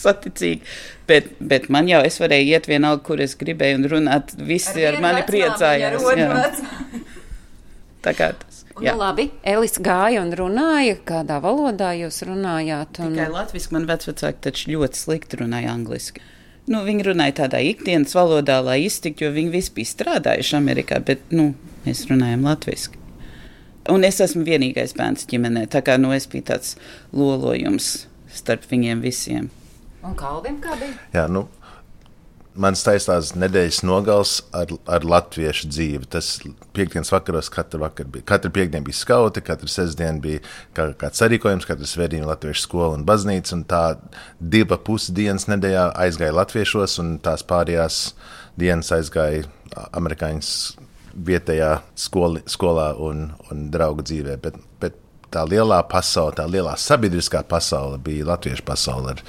Saticīgi, 0.01 0.63
bet, 1.11 1.27
bet 1.45 1.67
man 1.69 1.89
jau 1.91 1.99
es 2.07 2.15
varēju 2.23 2.55
iet 2.55 2.69
vienalga, 2.71 3.03
kur 3.05 3.21
es 3.21 3.35
gribēju, 3.37 3.83
un 3.83 3.89
runāt. 3.91 4.31
Visi 4.39 4.87
ar, 4.87 4.97
ar 4.97 5.03
mani 5.05 5.27
priecājās. 5.29 6.07
jā. 6.17 7.03
Tā 8.01 8.15
kā 8.17 8.31
Nu, 8.81 8.97
labi, 8.97 9.29
Elis 9.45 9.77
gāja 9.83 10.23
un 10.25 10.33
runāja. 10.37 10.97
Kādā 11.07 11.41
valodā 11.45 11.93
jūs 11.99 12.23
runājāt? 12.29 13.01
Un... 13.05 13.17
Tikai 13.17 13.31
latviešu 13.33 13.75
man 13.77 13.89
vecāki 13.89 14.45
taču 14.47 14.73
ļoti 14.75 15.01
slikti 15.01 15.41
runāja 15.43 15.75
angliski. 15.75 16.25
Nu, 16.71 16.85
viņi 16.87 17.05
runāja 17.09 17.37
tādā 17.43 17.61
ikdienas 17.67 18.15
valodā, 18.15 18.61
lai 18.65 18.79
iztiktu, 18.87 19.27
jo 19.27 19.35
viņi 19.35 19.53
visi 19.53 19.73
bija 19.77 19.91
strādājuši 19.91 20.57
Amerikā, 20.61 21.01
bet 21.05 21.23
nu, 21.35 21.51
mēs 21.87 22.05
runājam 22.11 22.45
latviešu. 22.47 22.97
Un 23.91 24.05
es 24.07 24.21
esmu 24.23 24.45
vienīgais 24.47 24.93
bērns 24.95 25.27
ģimenē, 25.31 25.65
tā 25.73 25.81
kā 25.83 25.97
nu, 25.99 26.13
es 26.15 26.29
biju 26.31 26.47
tāds 26.53 26.77
lolojums 27.17 28.05
starp 28.31 28.69
viņiem 28.71 29.01
visiem. 29.03 29.49
Un 30.07 30.15
Kalvim 30.17 30.61
kā 30.63 30.77
bija? 30.81 30.95
Jā, 31.17 31.25
nu, 31.33 31.49
Mans 32.59 32.81
taisnās 32.83 33.29
nedēļas 33.39 33.85
nogals 33.87 34.33
ar, 34.57 34.73
ar 34.91 35.05
latviešu 35.07 35.69
dzīvi. 35.71 36.09
Tas 36.11 36.33
piekdienas 36.75 37.13
vakaros 37.15 37.51
katru 37.53 37.85
vakaru 37.85 38.11
bija. 38.17 38.27
Katru 38.33 38.51
piekdienu 38.57 38.89
bija 38.89 38.99
skauti, 38.99 39.43
katru 39.47 39.71
sestdienu 39.71 40.19
bija 40.25 40.41
kā, 40.75 40.89
kāds 40.99 41.23
sarīkojums, 41.23 41.69
katru 41.69 41.87
svētdienu 41.87 42.27
latviešu 42.27 42.65
skola 42.65 42.97
un 42.99 43.07
baznīca. 43.07 43.55
Un 43.55 43.63
tā 43.71 43.85
diva 44.43 44.81
pusdienas 44.83 45.47
nedēļā 45.51 45.93
aizgāja 46.03 46.35
latviešos, 46.41 46.99
un 47.03 47.15
tās 47.23 47.47
pārējās 47.47 48.01
dienas 48.59 48.91
aizgāja 48.99 49.47
amerikāņu 49.95 50.81
vietējā 51.15 51.71
skoli, 51.99 52.43
skolā 52.51 52.91
un, 52.99 53.29
un 53.51 53.69
draugu 53.71 54.03
dzīvē. 54.11 54.37
Bet, 54.43 54.59
bet 54.83 54.99
tā 55.31 55.45
lielā 55.47 55.81
pasaule, 55.91 56.35
tā 56.39 56.47
lielā 56.51 56.75
sabiedriskā 56.79 57.43
pasaule 57.49 57.99
bija 58.03 58.27
latviešu 58.33 58.67
pasaule. 58.67 59.15
Ar, 59.15 59.25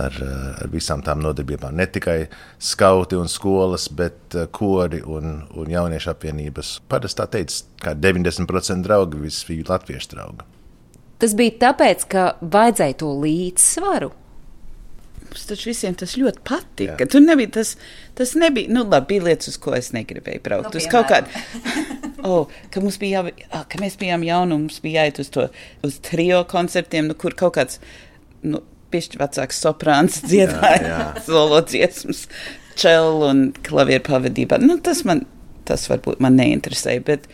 ar, 0.00 0.18
ar 0.62 0.70
visām 0.72 1.02
tām 1.04 1.22
nodarbībām. 1.24 1.76
Ne 1.76 1.86
tikai 1.90 2.18
skauti 2.62 3.18
un 3.18 3.30
skolas, 3.30 3.88
bet 3.88 4.36
eh, 4.36 4.48
kori 4.52 5.02
un, 5.02 5.40
un 5.56 5.72
jauniešu 5.72 6.12
apvienības. 6.12 6.76
Parasti 6.90 7.22
tā 7.22 7.28
teica, 7.38 7.64
ka 7.82 7.96
90% 7.98 8.86
draugi 8.86 9.24
visi 9.24 9.50
bija 9.50 9.72
latviešu 9.74 10.12
draugi. 10.14 10.46
Tas 11.22 11.32
bija 11.36 11.56
tāpēc, 11.68 12.06
ka 12.12 12.28
vajadzēja 12.44 13.00
to 13.00 13.10
līdzsvaru. 13.22 14.12
Mums 15.26 15.48
taču 15.48 15.70
visiem 15.70 15.96
tas 15.98 16.14
ļoti 16.16 16.42
patika. 16.46 16.96
Jā. 17.02 17.08
Tur 17.12 17.22
nebija 17.24 17.50
tas, 17.58 17.74
tas 18.16 18.34
nebija, 18.38 18.70
nu, 18.72 18.84
labi, 18.86 19.14
bija 19.14 19.26
lietas, 19.30 19.50
uz 19.52 19.58
ko 19.60 19.74
es 19.76 19.90
negribēju 19.96 20.42
braukt. 20.44 20.70
Nu, 20.70 20.80
uz 20.80 20.86
kaut 20.92 21.08
kādu, 21.10 21.42
oh, 22.28 22.52
ka 22.72 22.80
mums 22.84 23.00
bija 23.00 23.24
jā, 23.26 23.64
ka 23.68 23.80
mēs 23.82 23.98
bijām 24.00 24.24
jauni 24.24 24.56
un 24.56 24.66
mums 24.68 24.78
bija 24.84 25.04
jāiet 25.04 25.20
uz 25.24 25.32
to, 25.34 25.48
uz 25.84 25.98
trio 26.04 26.42
koncertiem, 26.48 27.10
nu, 27.10 27.16
kur 27.18 27.36
kaut 27.36 27.56
kāds, 27.58 27.80
nu, 28.46 28.62
pišķi 28.96 29.20
vecāks 29.20 29.60
soprāns 29.62 30.22
dziedāja 30.24 31.10
solo 31.28 31.60
dziesmas, 31.66 32.26
čelu 32.80 33.28
un 33.28 33.42
klavieru 33.66 34.06
pavadībā. 34.08 34.60
Nu, 34.62 34.78
tas 34.80 35.04
man, 35.08 35.26
tas 35.68 35.86
varbūt 35.90 36.22
man 36.24 36.38
neinteresēja, 36.40 37.04
bet, 37.06 37.28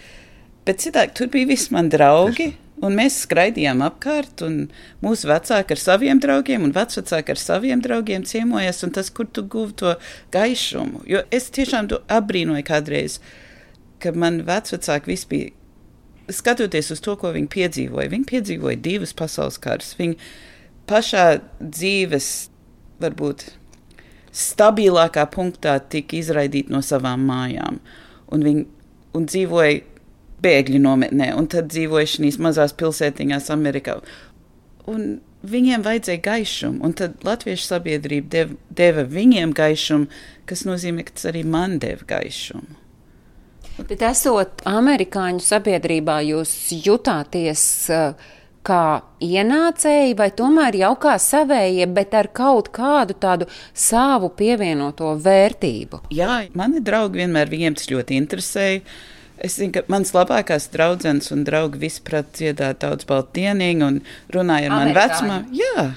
bet 0.67 0.83
citādi 0.83 1.17
tur 1.19 1.33
bija 1.33 1.55
visi 1.55 1.73
mani 1.75 1.95
draugi. 1.95 2.53
Un 2.83 2.97
mēs 2.99 3.21
skraidījām 3.23 3.79
apkārt, 3.87 4.43
un 4.43 4.57
mūsu 5.05 5.29
vecāki 5.31 5.77
ar 5.77 5.79
saviem 5.79 6.19
draugiem, 6.19 6.65
un 6.67 6.73
vecāki 6.75 7.31
ar 7.31 7.39
saviem 7.39 7.79
draugiem 7.85 8.25
ciemojas, 8.27 8.83
un 8.83 8.91
tas, 8.97 9.07
kur 9.15 9.29
tu 9.31 9.45
guvi 9.47 9.77
to 9.79 9.93
gaišumu. 10.35 11.05
Jo 11.07 11.21
es 11.31 11.47
tiešām 11.55 11.93
apbrīnoju 12.11 12.67
kādreiz, 12.67 13.21
ka 14.03 14.11
man 14.19 14.41
vecāki 14.49 15.13
visi 15.13 15.31
bija, 15.31 15.53
skatoties 16.35 16.91
uz 16.97 17.05
to, 17.05 17.15
ko 17.21 17.31
viņi 17.37 17.51
piedzīvoja. 17.55 18.11
Viņi 18.11 18.29
piedzīvoja 18.33 18.83
divas 18.83 19.15
pasaules 19.15 19.63
karas. 19.63 19.95
Viņi 19.99 20.19
pašā 20.91 21.27
dzīves, 21.61 22.29
varbūt 23.03 23.47
stabilākā 24.33 25.27
punktā, 25.33 25.77
tika 25.93 26.17
izraidīti 26.17 26.73
no 26.73 26.81
savām 26.85 27.27
mājām. 27.29 27.81
Un 28.33 28.47
viņi 28.47 28.65
un 29.17 29.27
dzīvoja 29.29 29.81
bēgļu 30.43 30.81
nometnē, 30.83 31.33
un 31.39 31.49
tad 31.53 31.71
dzīvoja 31.73 32.09
šīs 32.17 32.39
mazās 32.43 32.75
pilsētiņās 32.79 33.51
Amerikā. 33.55 33.99
Un 34.91 35.21
viņiem 35.47 35.85
vajadzēja 35.85 36.23
gaišumu, 36.25 36.83
un 36.87 36.95
tad 36.99 37.23
latviešu 37.27 37.69
sabiedrība 37.69 38.33
deva, 38.33 38.57
deva 38.83 39.07
viņiem 39.09 39.55
gaišumu, 39.57 40.09
kas 40.49 40.65
nozīmē, 40.67 41.07
ka 41.07 41.19
tas 41.19 41.29
arī 41.31 41.45
man 41.47 41.79
deva 41.83 42.07
gaišumu. 42.17 42.79
Bet 43.89 44.03
esot 44.05 44.61
amerikāņu 44.69 45.41
sabiedrībā, 45.43 46.19
jūs 46.29 46.53
jutāties 46.85 47.63
uh, 47.91 48.13
kā 48.67 49.03
ienācēji, 49.23 50.17
vai 50.19 50.29
tomēr 50.39 50.77
jau 50.79 50.93
kā 51.03 51.17
savējie, 51.21 51.87
bet 51.95 52.15
ar 52.19 52.29
kaut 52.35 52.71
kādu 52.75 53.17
tādu 53.19 53.49
savu 53.75 54.31
pievienoto 54.39 55.15
vērtību? 55.23 56.05
Jā, 56.15 56.43
mani 56.59 56.83
draugi 56.85 57.23
vienmēr 57.23 57.51
viņiem 57.53 57.79
tas 57.79 57.91
ļoti 57.93 58.19
interesēja. 58.21 58.83
Es 59.43 59.57
zinu, 59.59 59.75
ka 59.75 59.83
mans 59.91 60.13
labākās 60.15 60.69
draudzenes 60.71 61.33
un 61.35 61.43
draugi 61.47 61.81
vispār 61.83 62.23
dziedāja 62.31 62.77
daudz 62.85 63.09
baltienīgi 63.09 63.83
un 63.87 63.99
runāja 64.35 64.69
ar 64.71 64.77
mani 64.77 64.95
vecmāmu. 64.95 65.57
Jā, 65.59 65.89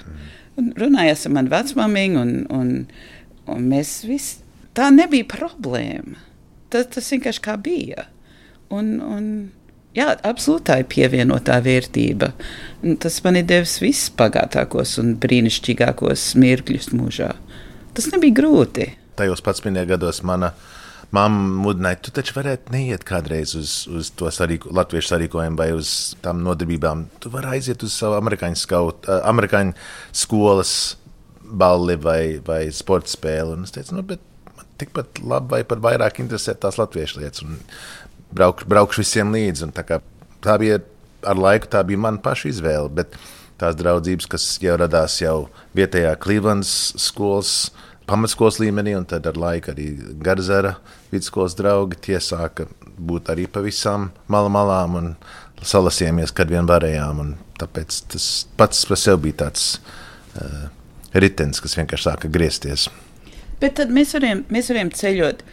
un 0.57 0.71
runājās 0.79 1.27
ar 1.27 1.35
mani 1.35 1.53
vecmāmiņu 1.53 2.23
un, 2.23 2.33
un, 2.55 2.71
un 3.53 3.67
mēs 3.69 3.99
visi, 4.09 4.39
tā 4.77 4.89
nebija 4.93 5.27
problēma. 5.29 6.17
Tas, 6.73 6.89
tas 6.95 7.11
vienkārši 7.13 7.43
kā 7.45 7.53
bija. 7.61 8.07
Un, 8.73 8.95
un 9.03 9.29
Jā, 9.95 10.09
absolūti 10.27 10.67
tā 10.67 10.79
ir 10.81 10.87
pievienotā 10.91 11.61
vērtība. 11.63 12.33
Tas 12.99 13.21
man 13.23 13.39
ir 13.39 13.45
devis 13.47 13.77
vispagātākos 13.79 14.97
un 14.99 15.13
brīnišķīgākos 15.23 16.33
mirkļus 16.41 16.91
mūžā. 16.95 17.31
Tas 17.95 18.09
nebija 18.11 18.35
grūti. 18.41 18.89
Tajos 19.15 19.43
pats 19.43 19.63
minēja 19.63 19.93
gados 19.93 20.19
mana 20.27 20.51
mamma 21.15 21.63
mudināja, 21.63 22.01
tu 22.03 22.11
taču 22.15 22.35
varētu 22.35 22.73
neiet 22.73 23.05
kādreiz 23.07 23.55
uz, 23.55 23.77
uz 23.87 24.11
to 24.19 24.27
sarīko, 24.33 24.73
latviešu 24.75 25.13
sarīkojumu 25.13 25.59
vai 25.61 25.69
uz 25.77 25.89
tām 26.25 26.43
nodarbībām. 26.43 27.05
Tu 27.23 27.31
vari 27.31 27.55
aiziet 27.55 27.83
uz 27.85 27.95
savu 27.95 28.17
amerikāņu, 28.19 28.59
skaut, 28.59 29.07
uh, 29.07 29.21
amerikāņu 29.29 29.75
skolas 30.25 30.75
balli 31.45 31.95
vai, 32.01 32.21
vai 32.45 32.65
sporta 32.75 33.13
spēli. 33.13 33.55
Un 33.55 33.67
es 33.67 33.75
teicu, 33.75 33.95
nu, 33.95 34.03
bet 34.07 34.23
man 34.57 34.67
tikpat 34.81 35.21
labi 35.23 35.55
vai 35.55 35.63
pat 35.67 35.83
vairāk 35.87 36.19
interesē 36.23 36.57
tās 36.59 36.79
latviešu 36.81 37.21
lietas. 37.21 37.45
Un 37.45 37.59
brauk, 38.35 38.65
braukšu 38.69 39.03
visiem 39.03 39.33
līdzi. 39.35 39.71
Tā, 39.75 39.99
tā 40.43 40.57
bija 40.61 40.81
ar 41.25 41.39
laiku, 41.39 41.69
tā 41.71 41.83
bija 41.87 42.01
mana 42.01 42.21
paša 42.23 42.51
izvēle. 42.51 42.91
Bet 42.99 43.17
tās 43.61 43.77
draudzības, 43.79 44.29
kas 44.31 44.47
jau 44.63 44.75
radās 44.79 45.19
jau 45.21 45.37
vietējā 45.77 46.15
Clevelands 46.23 46.71
skolas, 47.01 47.71
pamatskolas 48.09 48.59
līmenī, 48.61 48.95
un 48.99 49.07
tad 49.09 49.27
ar 49.29 49.39
laiku 49.39 49.73
arī 49.73 49.89
Garzera 50.23 50.75
vidusskolas 51.13 51.55
draugi, 51.57 51.99
tie 52.09 52.19
sāka 52.21 52.67
būt 52.95 53.31
arī 53.33 53.47
pavisam 53.51 54.11
mala 54.31 54.51
malām 54.51 54.99
un 54.99 55.09
salasījāmies, 55.65 56.35
kad 56.35 56.51
vien 56.51 56.67
varējām. 56.69 57.35
Tāpēc 57.55 58.01
tas 58.11 58.29
pats 58.59 58.83
par 58.89 58.99
sevi 58.99 59.29
bija 59.29 59.45
tāds 59.45 59.77
uh, 60.35 60.67
ritenis, 61.15 61.61
kas 61.63 61.77
vienkārši 61.79 62.09
sāka 62.09 62.31
griezties. 62.31 62.89
Bet 63.61 63.77
tad 63.79 63.93
mēs 63.95 64.11
varējām, 64.17 64.43
mēs 64.51 64.69
varējām 64.69 64.91
ceļot. 64.99 65.45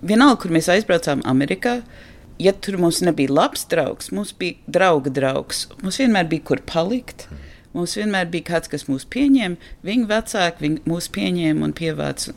Vienalga, 0.00 0.38
kur 0.40 0.54
mēs 0.56 0.70
aizbraucām 0.72 1.20
Amerikā, 1.28 1.74
uh, 1.82 2.09
ja 2.40 2.52
tur 2.56 2.78
mums 2.80 3.02
nebija 3.04 3.32
labs 3.32 3.66
draugs, 3.70 4.10
mums 4.14 4.32
bija 4.36 4.58
drauga 4.70 5.12
draugs. 5.12 5.66
Mums 5.84 6.00
vienmēr 6.00 6.28
bija 6.30 6.46
kur 6.50 6.62
palikt. 6.66 7.28
Mums 7.76 7.94
vienmēr 7.98 8.26
bija 8.32 8.48
kāds, 8.54 8.70
kas 8.70 8.88
mūs 8.88 9.06
pieņēma. 9.12 9.70
Viņa 9.86 10.10
vecāki 10.10 10.64
viņ, 10.64 10.80
mūs 10.90 11.06
pieņēma 11.14 11.68
un 11.68 11.74
pievāca. 11.76 12.34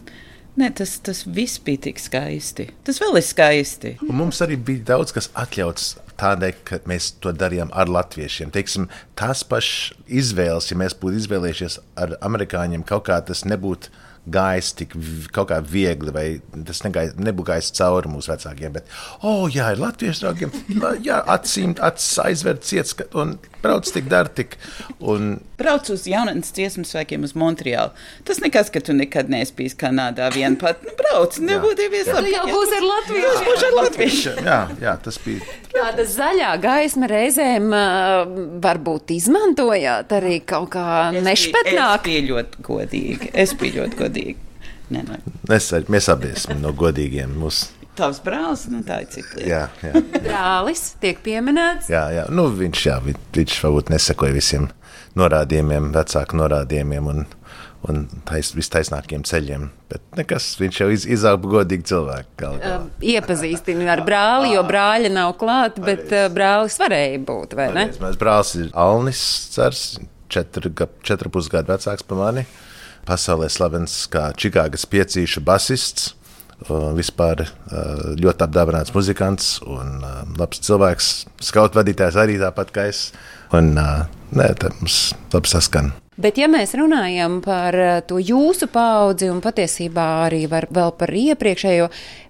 Nē, 0.60 0.68
tas, 0.78 1.00
tas 1.02 1.24
viss 1.26 1.58
bija 1.66 1.88
tik 1.88 1.98
skaisti. 1.98 2.68
Tas 2.86 3.00
vēl 3.02 3.18
ir 3.18 3.26
skaisti. 3.26 3.96
Un 4.06 4.20
mums 4.20 4.44
arī 4.46 4.60
bija 4.62 4.92
daudz 4.92 5.16
kas 5.16 5.32
atļauts 5.34 5.96
tādēļ, 6.22 6.60
ka 6.68 6.78
mēs 6.90 7.10
to 7.24 7.34
darījām 7.34 7.72
ar 7.74 7.90
latviešiem. 7.90 8.52
Teiksim, 8.54 8.86
tās 9.18 9.42
pašas 9.50 9.98
izvēles, 10.06 10.70
ja 10.70 10.78
mēs 10.78 10.94
būtu 11.00 11.24
izvēlējušies 11.24 11.80
ar 12.04 12.14
amerikāņiem, 12.30 12.86
kaut 12.86 13.08
kā 13.10 13.18
tas 13.26 13.42
nebūtu 13.50 13.90
gājis 14.32 14.70
tik 14.80 14.94
kaut 15.36 15.50
kā 15.52 15.58
viegli, 15.68 16.12
vai 16.16 16.26
tas 16.68 16.80
nebūtu 16.86 17.48
gājis 17.50 17.72
cauri 17.76 18.12
mūsu 18.14 18.32
vecākiem. 18.32 18.72
Bet, 18.78 18.88
oh, 19.22 19.50
jā, 19.52 19.72
ir 19.76 19.82
latviešu 19.84 20.24
draugiem, 20.28 20.54
la- 20.80 20.94
jā, 21.04 21.18
acīm 21.36 21.74
acis 21.84 22.14
aizver 22.24 22.62
ciets, 22.64 22.96
un 23.14 23.36
brauc 23.64 23.88
tik, 23.92 24.08
dar 24.12 24.28
tik. 24.28 24.58
Un, 25.00 25.40
Brauc 25.64 25.88
uz 25.94 26.02
jaunatnes 26.10 26.50
dziesmu 26.52 26.84
svēkiem 26.84 27.24
uz 27.24 27.32
Montreālu. 27.40 27.94
Tas 28.28 28.42
nekas, 28.44 28.68
ka 28.74 28.82
tu 28.84 28.92
nekad 28.96 29.30
neesi 29.32 29.54
bijis 29.56 29.76
Kanādā 29.80 30.26
vien 30.36 30.58
pat. 30.60 30.82
Nu, 30.84 30.92
brauc, 31.00 31.38
nebūtu 31.40 31.78
devies 31.80 32.10
labi. 32.12 32.34
jau 32.34 32.44
būs 32.50 32.74
ar 32.76 32.84
latviešu. 32.90 33.44
Būs 33.48 33.64
ar 33.70 33.78
latviešu. 33.78 34.34
jā, 34.44 34.58
jā, 34.84 34.96
tas 35.06 35.20
bija. 35.24 35.46
Tāda 35.74 36.04
zaļā 36.06 36.50
gaisma 36.62 37.08
reizēm 37.10 37.70
uh, 37.72 38.34
varbūt 38.62 39.14
izmantojāt 39.16 40.12
arī 40.20 40.42
kaut 40.46 40.70
kā 40.76 40.88
Es 41.16 41.24
nešpatnāk. 41.26 42.04
biju 42.06 42.26
ļoti 42.34 42.66
godīgi. 42.68 43.32
Es 43.34 43.56
biju 43.58 43.80
ļoti 43.82 43.98
godīgi. 44.04 44.13
Nē, 44.94 45.02
nē. 45.08 45.18
Es, 45.56 45.72
mēs 45.90 46.10
abi 46.12 46.34
esam 46.36 46.60
no 46.62 46.74
godīgiem. 46.78 47.32
Mūs, 47.40 47.70
Tavs 47.98 48.20
brālis, 48.26 48.64
nu 48.74 48.80
tā 48.86 49.02
ir 49.04 49.10
cita 49.14 49.38
lieta. 49.38 49.50
jā, 49.50 49.64
jā, 49.86 50.02
Brālis 50.26 50.82
tiek 51.02 51.20
pieminēts. 51.26 51.90
jā, 51.94 52.08
jā. 52.16 52.24
Nu, 52.34 52.48
viņš, 52.50 52.82
jā, 52.90 52.96
vi- 53.06 53.14
viņš 53.38 53.60
varbūt 53.64 53.92
nesakoja 53.94 54.34
visiem 54.34 54.68
norādījumiem, 55.16 55.92
vecāku 55.94 56.40
norādījumiem 56.40 57.08
un, 57.12 57.20
un 57.90 58.00
tais, 58.26 58.50
vistaisnākiem 58.58 59.22
ceļiem. 59.30 59.68
Bet 59.94 60.02
nekas, 60.18 60.48
viņš 60.58 60.80
jau 60.82 60.90
iz, 60.96 61.06
izauga 61.06 61.52
godīgi 61.54 61.86
cilvēku. 61.92 62.34
galā. 62.42 62.74
Um, 62.80 62.90
Iepazīstinu 63.14 63.86
ar 63.94 64.02
brāli, 64.08 64.54
jo 64.56 64.64
brāļa 64.66 65.12
nav 65.14 65.36
klāta, 65.38 65.84
bet 65.86 66.10
uh, 66.12 66.28
brālis 66.34 66.80
varēja 66.82 67.22
būt, 67.30 67.54
vai 67.60 67.70
ne? 67.78 67.88
Mans 68.02 68.18
brālis 68.18 68.56
ir 68.58 68.72
Alnis 68.74 69.22
Cers, 69.54 70.00
četru, 70.34 70.74
četru 71.06 71.30
pusgadu 71.30 71.76
vecāks 71.76 72.02
par 72.10 72.18
mani. 72.26 72.48
Pasaulē 73.08 73.50
slavens 73.52 74.04
kā 74.12 74.30
Čikāgas 74.40 74.86
piecīšu 74.90 75.44
basists. 75.46 76.14
Vispār 76.96 77.44
uh, 77.44 78.14
ļoti 78.16 78.46
apdāvināts 78.46 78.94
muzikants 78.96 79.58
un 79.68 79.98
uh, 80.00 80.22
labs 80.40 80.64
cilvēks. 80.64 81.10
Skautu 81.44 81.82
vadītājs 81.82 82.20
arī 82.24 82.40
tāpat 82.40 82.72
kā 82.76 82.88
es. 82.94 83.10
Un, 83.52 83.74
uh, 83.76 84.06
nē, 84.32 84.54
tā 84.62 84.72
mums 84.78 85.10
labi 85.34 85.52
saskan. 85.52 85.92
Bet, 86.14 86.38
ja 86.38 86.46
mēs 86.46 86.76
runājam 86.78 87.40
par 87.42 87.74
uh, 87.74 87.96
to 88.06 88.20
jūsu 88.22 88.68
paudzi 88.70 89.32
un 89.34 89.40
patiesībā 89.42 90.04
arī 90.28 90.44
vēl 90.46 90.92
par 90.94 91.10
iepriekšējo, 91.10 91.88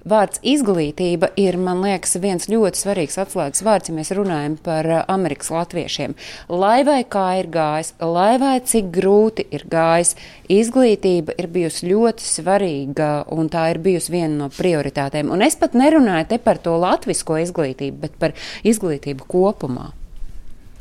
vārds 0.08 0.40
izglītība 0.40 1.34
ir, 1.40 1.58
man 1.60 1.82
liekas, 1.84 2.16
viens 2.24 2.48
ļoti 2.48 2.80
svarīgs 2.80 3.20
atslēgas 3.20 3.64
vārds, 3.68 3.92
ja 3.92 3.96
mēs 3.98 4.14
runājam 4.16 4.56
par 4.64 4.88
uh, 4.88 5.02
Amerikas 5.12 5.52
latviešiem. 5.52 6.16
Lai 6.48 6.86
vai 6.88 7.02
kā 7.04 7.26
ir 7.42 7.50
gājis, 7.52 7.92
lai 8.00 8.38
vai 8.40 8.54
cik 8.64 8.88
grūti 8.96 9.50
ir 9.52 9.68
gājis, 9.68 10.16
izglītība 10.48 11.36
ir 11.36 11.52
bijusi 11.52 11.92
ļoti 11.92 12.24
svarīga 12.24 13.10
un 13.36 13.52
tā 13.52 13.66
ir 13.74 13.82
bijusi 13.84 14.16
viena 14.16 14.46
no 14.46 14.50
prioritātēm. 14.54 15.28
Un 15.28 15.44
es 15.44 15.60
pat 15.60 15.76
nerunāju 15.76 16.32
te 16.32 16.40
par 16.40 16.64
to 16.64 16.78
latvisko 16.80 17.42
izglītību, 17.44 18.00
bet 18.08 18.16
par 18.16 18.40
izglītību 18.64 19.28
kopumā. 19.28 19.92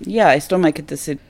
Jā, 0.07 0.37
es 0.39 0.47
domāju, 0.51 0.79
ka 0.79 0.89
tas 0.95 1.11
ir. 1.11 1.21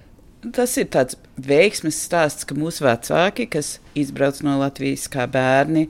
Tas 0.42 0.74
ir 0.80 0.88
tāds 0.90 1.14
veiksmes 1.38 2.00
stāsts, 2.02 2.42
ka 2.42 2.56
mūsu 2.58 2.82
vecāki, 2.82 3.46
kas 3.46 3.76
izbrauc 3.94 4.40
no 4.42 4.56
Latvijas 4.58 5.06
kā 5.12 5.28
bērni, 5.30 5.86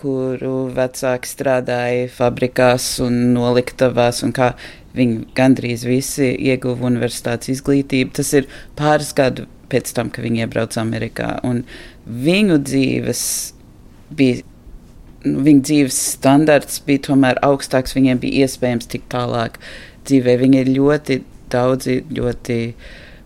kuru 0.00 0.70
vecāki 0.72 1.28
strādāja 1.28 2.06
fabrikās 2.14 2.94
un 3.04 3.34
noliktavās, 3.34 4.22
un 4.24 4.32
kā 4.32 4.54
viņi 4.96 5.26
gandrīz 5.36 5.84
visi 5.84 6.30
ieguva 6.32 6.88
universitātes 6.88 7.52
izglītību, 7.58 8.14
tas 8.16 8.32
ir 8.38 8.48
pāris 8.78 9.12
gadu 9.16 9.44
pēc 9.70 9.92
tam, 9.94 10.08
kad 10.08 10.24
viņi 10.24 10.46
iebrauca 10.46 10.80
Amerikā. 10.80 11.34
Un 11.44 11.60
viņu 12.08 12.56
dzīves 12.64 13.22
bija 14.16 14.40
nu, 15.26 15.42
viņa 15.44 15.66
dzīves 15.68 16.00
standarts 16.16 16.80
bija 16.86 17.04
tomēr 17.10 17.40
augstāks, 17.44 17.94
viņiem 17.96 18.22
bija 18.22 18.46
iespējams 18.46 18.88
tik 18.90 19.06
tālāk 19.12 19.60
dzīvē. 20.08 20.38
Viņi 20.40 20.62
ir 20.64 20.72
ļoti 20.78 21.20
daudzi, 21.52 22.00
ļoti 22.16 22.58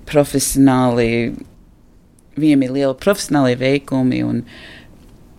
profesionāli, 0.08 1.34
viņiem 2.38 2.64
ir 2.66 2.75
liela 2.78 2.96
profesionāli 2.99 3.56
veikumi. 3.61 4.23
Un, 4.26 4.42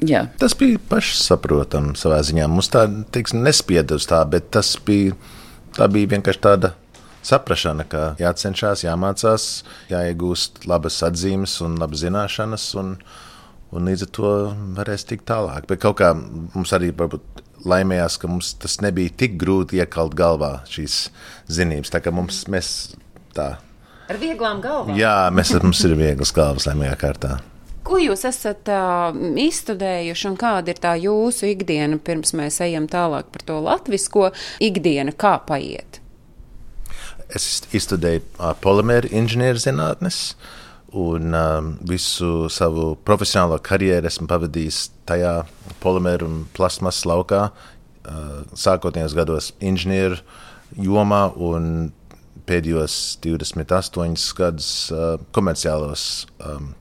jā, 0.06 0.26
Tas 0.42 0.58
bija 0.60 0.82
pašsaprotami 0.92 1.96
savā 2.00 2.22
ziņā. 2.26 2.48
Mums 2.52 2.72
tā 2.74 2.88
teiksim, 3.16 3.44
nespieda 3.46 4.00
uz 4.00 4.08
tā, 4.10 4.24
bet 4.30 4.52
tas 4.56 4.76
bija, 4.86 5.16
tā 5.78 5.90
bija 5.92 6.16
vienkārši 6.16 6.44
tāda 6.48 6.74
saprāšana, 7.26 7.86
ka 7.90 8.08
jācenšas, 8.22 8.86
jāmācās, 8.86 9.48
jāiegūst 9.90 10.68
labas 10.70 11.02
atzīmes 11.06 11.58
un 11.66 11.80
labas 11.82 12.04
zināšanas, 12.04 12.68
un, 12.82 12.96
un 13.76 13.90
līdz 13.90 14.06
ar 14.06 14.12
to 14.18 14.34
varēs 14.78 15.08
tikt 15.10 15.28
tālāk. 15.32 15.66
Bet 15.70 15.82
kaut 15.84 16.00
kā 16.02 16.14
mums 16.16 16.74
arī 16.76 16.92
varbūt 16.96 17.44
laimējās, 17.66 18.20
ka 18.22 18.30
mums 18.30 18.54
tas 18.62 18.80
nebija 18.86 19.14
tik 19.24 19.40
grūti 19.42 19.82
iekalt 19.82 20.16
galvā 20.18 20.60
šīs 20.70 21.08
zinības. 21.52 21.94
Tā 21.94 22.04
kā 22.06 22.14
mums 22.14 22.46
mēs 22.52 22.70
tā. 23.36 23.56
Ar 24.06 24.22
vieglām 24.22 24.62
galvām. 24.62 24.94
Jā, 25.00 25.32
mēs, 25.34 25.52
mums 25.64 25.82
ir 25.88 25.96
vieglas 25.98 26.34
galvas 26.36 26.68
laimīgā 26.70 26.96
kārtā. 27.02 27.38
Ko 27.86 28.00
jūs 28.02 28.24
esat 28.26 28.70
uh, 28.74 29.14
izstudējuši 29.42 30.28
un 30.32 30.38
kāda 30.42 30.74
ir 30.74 30.82
tā 30.82 30.96
jūsu 30.98 31.52
ikdiena, 31.52 32.00
pirms 32.02 32.34
mēs 32.38 32.58
ejam 32.66 32.88
tālāk 32.90 33.30
par 33.34 33.46
to 33.46 33.60
latvisko 33.62 34.32
ikdienu, 34.64 35.14
kā 35.14 35.36
paiet? 35.46 36.00
Es 37.30 37.66
izstudēju 37.74 38.24
uh, 38.24 38.54
polimēru 38.62 39.10
inženierzinātnes, 39.22 40.22
un 40.96 41.38
um, 41.38 41.70
visu 41.86 42.48
savu 42.54 42.94
profesionālo 43.06 43.58
karjeru 43.62 44.10
esmu 44.10 44.30
pavadījis 44.32 44.80
tajā 45.10 45.36
polimēru 45.84 46.30
un 46.30 46.42
plasmasas 46.58 47.06
laukā, 47.10 47.48
uh, 47.52 48.36
sākotnējos 48.54 49.18
gados 49.18 49.52
inženieru 49.62 50.22
jomā 50.82 51.28
un 51.38 51.92
pēdējos 52.50 52.96
28 53.26 54.28
gadus 54.38 54.70
uh, 54.94 55.16
komerciālos 55.36 56.26
um, 56.40 56.74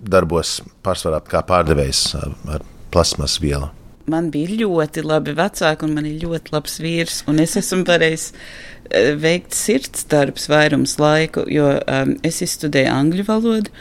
darbos, 0.00 0.58
pārsvarā 0.84 1.20
kā 1.28 1.42
pārdevējs 1.46 2.02
uh, 2.16 2.32
ar 2.56 2.66
plasmas 2.92 3.38
vielu. 3.42 3.70
man 4.10 4.30
bija 4.34 4.56
ļoti 4.64 5.04
labi 5.06 5.36
vecāki, 5.38 5.86
un 5.86 5.94
man 5.94 6.08
ir 6.08 6.20
ļoti 6.24 6.54
labs 6.54 6.80
vīrs. 6.82 7.22
Es 7.44 7.56
esmu 7.60 7.84
varējis 7.86 8.26
eh, 8.32 9.12
veikt 9.14 9.54
sirds 9.54 10.06
darbus 10.10 10.48
vairums 10.50 10.96
laiku, 10.98 11.44
jo 11.46 11.76
um, 11.78 12.16
es 12.26 12.40
izstudēju 12.42 12.90
angļu 12.90 13.26
valodu. 13.28 13.74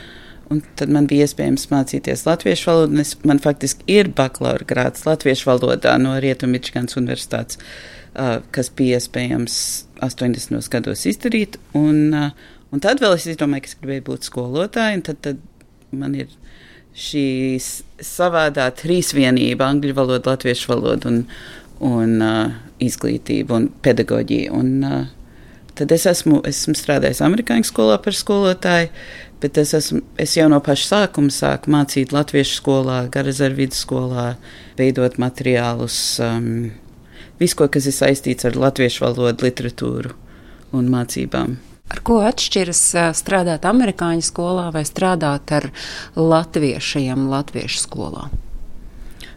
Un 0.50 0.64
tad 0.78 0.90
man 0.90 1.06
bija 1.10 1.28
iespējams 1.28 1.68
mācīties 1.70 2.26
latviešu 2.26 2.70
valodu. 2.70 3.02
Es, 3.02 3.16
man 3.26 3.42
faktiski 3.42 3.86
ir 3.90 4.12
bakalaura 4.18 4.66
grāds 4.70 5.06
latviešu 5.06 5.50
valodā 5.50 5.94
no 6.02 6.16
Rietumvičkānas 6.22 6.98
universitātes, 6.98 7.58
uh, 7.58 7.99
kas 8.14 8.72
bija 8.76 9.00
iespējams 9.00 9.60
80. 10.06 10.70
gados 10.74 11.06
izdarīt. 11.10 11.60
Un, 11.78 12.10
uh, 12.16 12.32
un 12.74 12.84
tad 12.84 13.02
vēl 13.04 13.18
es 13.18 13.28
izdomāju, 13.30 13.66
ka 13.66 13.72
es 13.72 13.80
gribēju 13.80 14.06
būt 14.10 14.30
skolotāja. 14.30 14.98
un 14.98 15.06
Tad, 15.06 15.22
tad 15.26 15.96
man 15.96 16.18
ir 16.18 16.32
šī 17.00 17.60
savādā 18.04 18.68
trīsvienība, 18.76 19.68
angļu 19.68 19.96
valoda, 19.98 20.34
latviešu 20.34 20.74
valoda 20.74 21.12
un, 21.12 21.24
un 21.86 22.20
uh, 22.24 22.58
izglītība 22.84 23.58
un 23.60 23.70
pedagoģija. 23.86 24.52
Un, 24.56 24.76
uh, 24.84 25.72
tad 25.80 25.96
es 25.96 26.08
esmu, 26.10 26.42
esmu 26.48 26.76
strādājis 26.78 27.24
amerikāņu 27.26 27.70
skolā 27.70 28.00
par 28.04 28.18
skolotāju, 28.18 28.92
bet 29.40 29.60
es, 29.62 29.74
esmu, 29.78 30.02
es 30.20 30.36
jau 30.36 30.50
no 30.52 30.60
paša 30.64 30.90
sākuma 30.90 31.32
sāku 31.32 31.72
mācīt 31.72 32.14
latviešu 32.16 32.60
skolā, 32.60 33.00
Garazara 33.14 33.56
vidusskolā, 33.56 34.34
veidot 34.80 35.16
materiālus, 35.22 36.00
um, 36.24 36.72
visu, 37.40 37.68
kas 37.72 37.88
ir 37.90 37.96
saistīts 37.96 38.48
ar 38.48 38.60
latviešu 38.60 39.06
valodu, 39.06 39.48
literatūru 39.48 40.14
un 40.76 40.92
mācībām. 40.92 41.58
Ar 41.90 42.02
ko 42.06 42.20
atšķiras 42.22 42.82
strādāt 43.18 43.66
amerikāņu 43.66 44.22
skolā 44.28 44.68
vai 44.76 44.84
strādāt 44.86 45.50
ar 45.58 45.72
latviešiem 46.16 47.26
latviešu 47.32 47.82
skolā? 47.88 48.28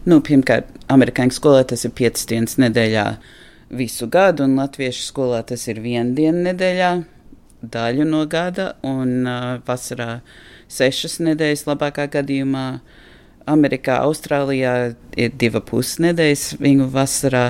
Nu, 0.05 0.19
pirmkārt, 0.21 0.67
amerikāņu 0.91 1.33
skolā 1.33 1.63
tas 1.65 1.85
ir 1.87 1.95
piecas 1.97 2.27
dienas 2.29 2.59
nedēļā 2.61 3.07
visu 3.73 4.05
gadu, 4.11 4.45
un 4.45 4.59
latviešu 4.59 5.05
skolā 5.07 5.41
tas 5.49 5.65
ir 5.71 5.79
viena 5.81 6.13
diena 6.13 6.51
nedēļā, 6.51 6.91
daļu 7.73 8.05
no 8.09 8.25
gada, 8.29 8.73
un 8.85 9.23
uh, 9.23 9.45
vasarā 9.65 10.19
sešas 10.71 11.21
nedēļas 11.23 11.65
labākā 11.69 12.09
gadījumā. 12.19 12.67
Amerikā, 13.49 13.97
Austrālijā 14.05 14.93
ir 15.19 15.33
diva 15.39 15.59
pusnedēļas 15.67 16.45
viņu 16.63 16.85
vasarā, 16.93 17.47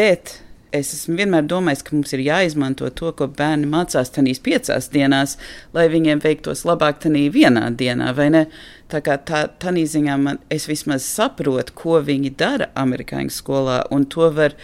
bet 0.00 0.38
es 0.76 0.92
esmu 0.94 1.16
vienmēr 1.18 1.46
domājis, 1.50 1.82
ka 1.84 1.94
mums 1.96 2.12
ir 2.14 2.22
jāizmanto 2.24 2.88
to, 2.96 3.10
ko 3.16 3.26
bērni 3.38 3.68
mācās 3.70 4.12
tajās 4.14 4.42
piecās 4.44 4.90
dienās, 4.92 5.36
lai 5.74 5.88
viņiem 5.92 6.22
veiktos 6.22 6.64
labāk 6.68 7.02
tajā 7.04 7.30
vienā 7.34 7.66
dienā, 7.76 8.12
vai 8.16 8.28
ne? 8.34 8.44
Tā 8.90 9.02
kā 9.06 9.18
tā, 9.26 9.44
tādā 9.62 9.84
ziņā 9.86 10.16
man, 10.18 10.38
es 10.50 10.66
vismaz 10.70 11.06
saprotu, 11.06 11.74
ko 11.78 12.00
viņi 12.06 12.32
dara 12.38 12.70
amerikāņu 12.78 13.34
skolā, 13.34 13.82
un 13.94 14.06
to 14.10 14.30
var. 14.34 14.56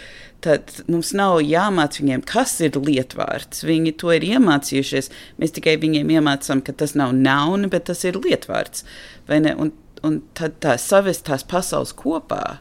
Tad 0.44 0.68
mums 0.86 1.10
nav 1.16 1.40
jāmācās 1.42 1.98
viņiem, 1.98 2.20
kas 2.28 2.52
ir 2.62 2.76
lietvārds. 2.78 3.64
Viņi 3.66 3.94
to 3.98 4.12
ir 4.14 4.26
iemācījušies. 4.28 5.08
Mēs 5.40 5.54
tikai 5.56 5.74
viņiem 5.82 6.12
iemācām, 6.18 6.60
ka 6.62 6.74
tas 6.76 6.92
nav 6.94 7.14
nauna, 7.16 7.70
bet 7.72 7.88
tas 7.88 8.04
ir 8.06 8.18
lietvārds. 8.20 8.84
Un, 9.32 9.72
un 10.06 10.20
tad 10.38 10.60
tā 10.62 10.76
savest 10.78 11.24
tās 11.26 11.42
pasaules 11.50 11.96
kopā. 11.98 12.60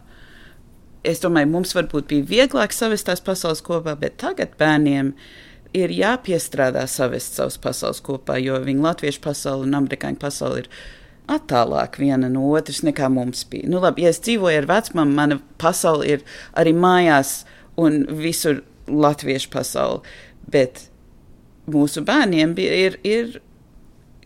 Es 1.06 1.22
domāju, 1.22 1.52
mums 1.54 1.76
varbūt 1.78 2.08
bija 2.10 2.30
vieglāk 2.30 2.74
savest 2.74 3.06
tās 3.10 3.22
pasaules 3.24 3.62
kopā, 3.65 3.94
bet 4.00 4.18
tagad 4.24 4.56
bērniem 4.60 5.13
ir 5.76 5.91
jāpiestrādā 5.94 6.86
savest 6.89 7.38
savas 7.38 7.60
pasaules 7.62 8.02
kopā, 8.04 8.39
jo 8.41 8.58
viņa 8.63 8.88
latviešu 8.89 9.22
pasaule 9.22 9.68
un 9.68 9.78
amerikāņu 9.82 10.22
pasaule 10.22 10.63
ir 10.63 10.70
attālāk 11.32 12.00
viena 12.02 12.30
no 12.32 12.46
otras 12.58 12.82
nekā 12.86 13.10
mums 13.12 13.44
bija. 13.50 13.70
Nu, 13.70 13.82
labi, 13.84 14.06
ja 14.06 14.13
es 14.13 14.22
dzīvoju 14.26 14.62
ar 14.62 14.70
vecmāmu, 14.70 15.18
mana 15.18 15.39
pasaule 15.62 16.08
ir 16.15 16.26
arī 16.58 16.74
mājās 16.78 17.44
un 17.82 18.04
visur 18.22 18.63
latviešu 18.88 19.50
pasaule, 19.54 20.02
bet 20.52 20.88
mūsu 21.72 22.06
bērniem 22.06 22.54
ir, 22.62 23.00
ir 23.04 23.39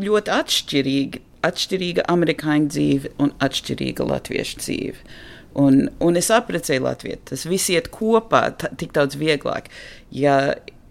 ļoti 0.04 0.34
atšķirīga, 0.36 1.24
atšķirīga 1.48 2.08
amerikāņu 2.12 2.72
dzīve 2.76 3.14
un 3.24 3.34
atšķirīga 3.44 4.08
latviešu 4.10 4.64
dzīve. 4.64 5.20
Un, 5.60 5.88
un 6.00 6.20
es 6.20 6.30
apprecēju 6.32 6.86
Latviju. 6.86 7.20
Tas 7.32 7.46
viss 7.50 7.72
iet 7.74 7.90
kopā, 7.92 8.46
tik 8.80 8.94
daudz 8.96 9.18
vieglāk. 9.20 9.68
Ja 10.16 10.38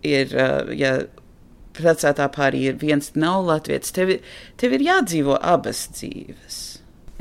ir, 0.04 0.34
ja 0.76 0.92
precētā 1.78 2.28
pārī 2.34 2.66
ir 2.70 2.78
viens 2.80 3.12
nav 3.18 3.46
latvietis, 3.46 3.94
tev, 3.94 4.16
tev 4.60 4.76
ir 4.76 4.86
jādzīvo 4.88 5.38
abas 5.38 5.86
dzīves. 5.94 6.60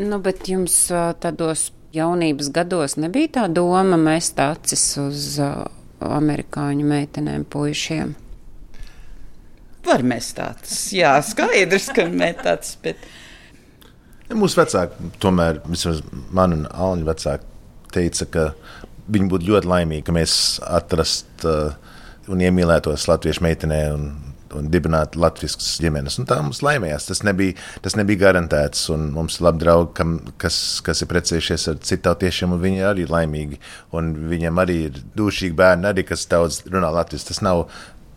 Nu, 0.02 0.20
bet 0.24 0.48
jums 0.50 0.76
tādos 1.22 1.70
jaunības 1.96 2.52
gados 2.54 2.98
nebija 3.02 3.34
tā 3.40 3.46
doma 3.50 3.98
mest 4.02 4.40
acis 4.42 4.86
uz 5.02 5.28
amerikāņu 6.04 6.86
meitenēm, 6.88 7.46
puišiem? 7.50 8.16
Var 9.88 10.04
mest 10.04 10.36
tāds, 10.38 10.76
jā, 10.94 11.16
skaidrs, 11.24 11.90
ka 11.96 12.10
met 12.12 12.44
tāds, 12.44 12.76
bet. 12.84 13.00
Ja 14.28 14.36
mūsu 14.36 14.60
vecāki, 14.60 15.12
tomēr, 15.24 15.62
vismaz 15.70 16.02
man 16.36 16.56
un 16.56 16.66
Alņa 16.68 17.08
vecāki, 17.08 17.52
teica, 17.96 18.28
ka 18.32 18.48
viņi 19.08 19.30
būtu 19.32 19.54
ļoti 19.54 19.70
laimīgi, 19.72 20.04
ka 20.08 20.16
mēs 20.16 20.34
atrastu 20.68 21.48
uh, 21.48 21.94
un 22.32 22.42
iemīlētos 22.44 23.08
latviešu 23.08 23.44
meitenē 23.46 23.80
un, 23.94 24.08
un 24.58 24.68
dibinātu 24.72 25.22
latviešu 25.24 25.62
ģimenes. 25.84 26.20
Un 26.20 26.28
tā 26.30 26.40
mums 26.44 26.60
laimējās. 26.66 27.08
Tas 27.10 27.24
nebija, 27.28 27.56
tas 27.86 27.96
nebija 28.00 28.26
garantēts. 28.26 28.88
Mums 28.92 29.40
ir 29.40 29.48
labi 29.48 29.64
draugi, 29.64 29.94
kam, 29.98 30.18
kas, 30.42 30.60
kas 30.86 31.04
ir 31.04 31.12
precējušies 31.12 31.70
ar 31.72 31.80
citātiešiem, 31.92 32.56
un 32.56 32.64
viņi 32.64 32.82
ir 32.84 32.90
arī 32.92 33.08
laimīgi. 33.12 33.62
Un 33.98 34.12
viņiem 34.32 34.64
arī 34.64 34.80
ir 34.90 35.02
dušīgi 35.18 35.56
bērni, 35.58 35.88
arī, 35.92 36.04
kas 36.08 36.28
daudz 36.32 36.66
runā 36.68 36.92
latviešu. 37.00 37.30
Tas 37.32 37.44
nav 37.46 37.68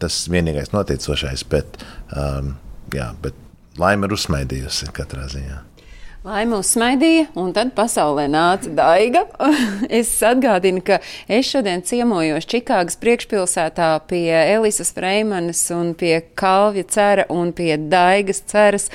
tas 0.01 0.23
vienīgais 0.33 0.73
noteicošais, 0.73 1.44
bet, 1.53 1.83
um, 2.16 2.55
jā, 2.96 3.11
bet 3.23 3.37
laime 3.81 4.09
ir 4.09 4.16
uzsmaidījusi 4.16 4.90
katrā 4.96 5.29
ziņā. 5.31 5.61
Laima 6.21 6.59
uzsmaidīja, 6.61 7.31
un 7.41 7.55
tad 7.57 7.71
pasaulē 7.73 8.27
nāca 8.29 8.69
daiga. 8.77 9.23
es 10.01 10.11
atgādinu, 10.21 10.83
ka 10.85 10.99
es 11.25 11.49
šodien 11.49 11.81
ciemojos 11.81 12.45
Čikāgas 12.51 12.99
priekšpilsētā 13.01 13.89
pie 14.11 14.29
Elisas 14.29 14.93
Freimanas 14.93 15.63
un 15.73 15.95
pie 15.97 16.19
Kalvja 16.37 16.85
cera 16.93 17.25
un 17.33 17.55
pie 17.57 17.79
Daigas 17.81 18.43
ceras 18.53 18.91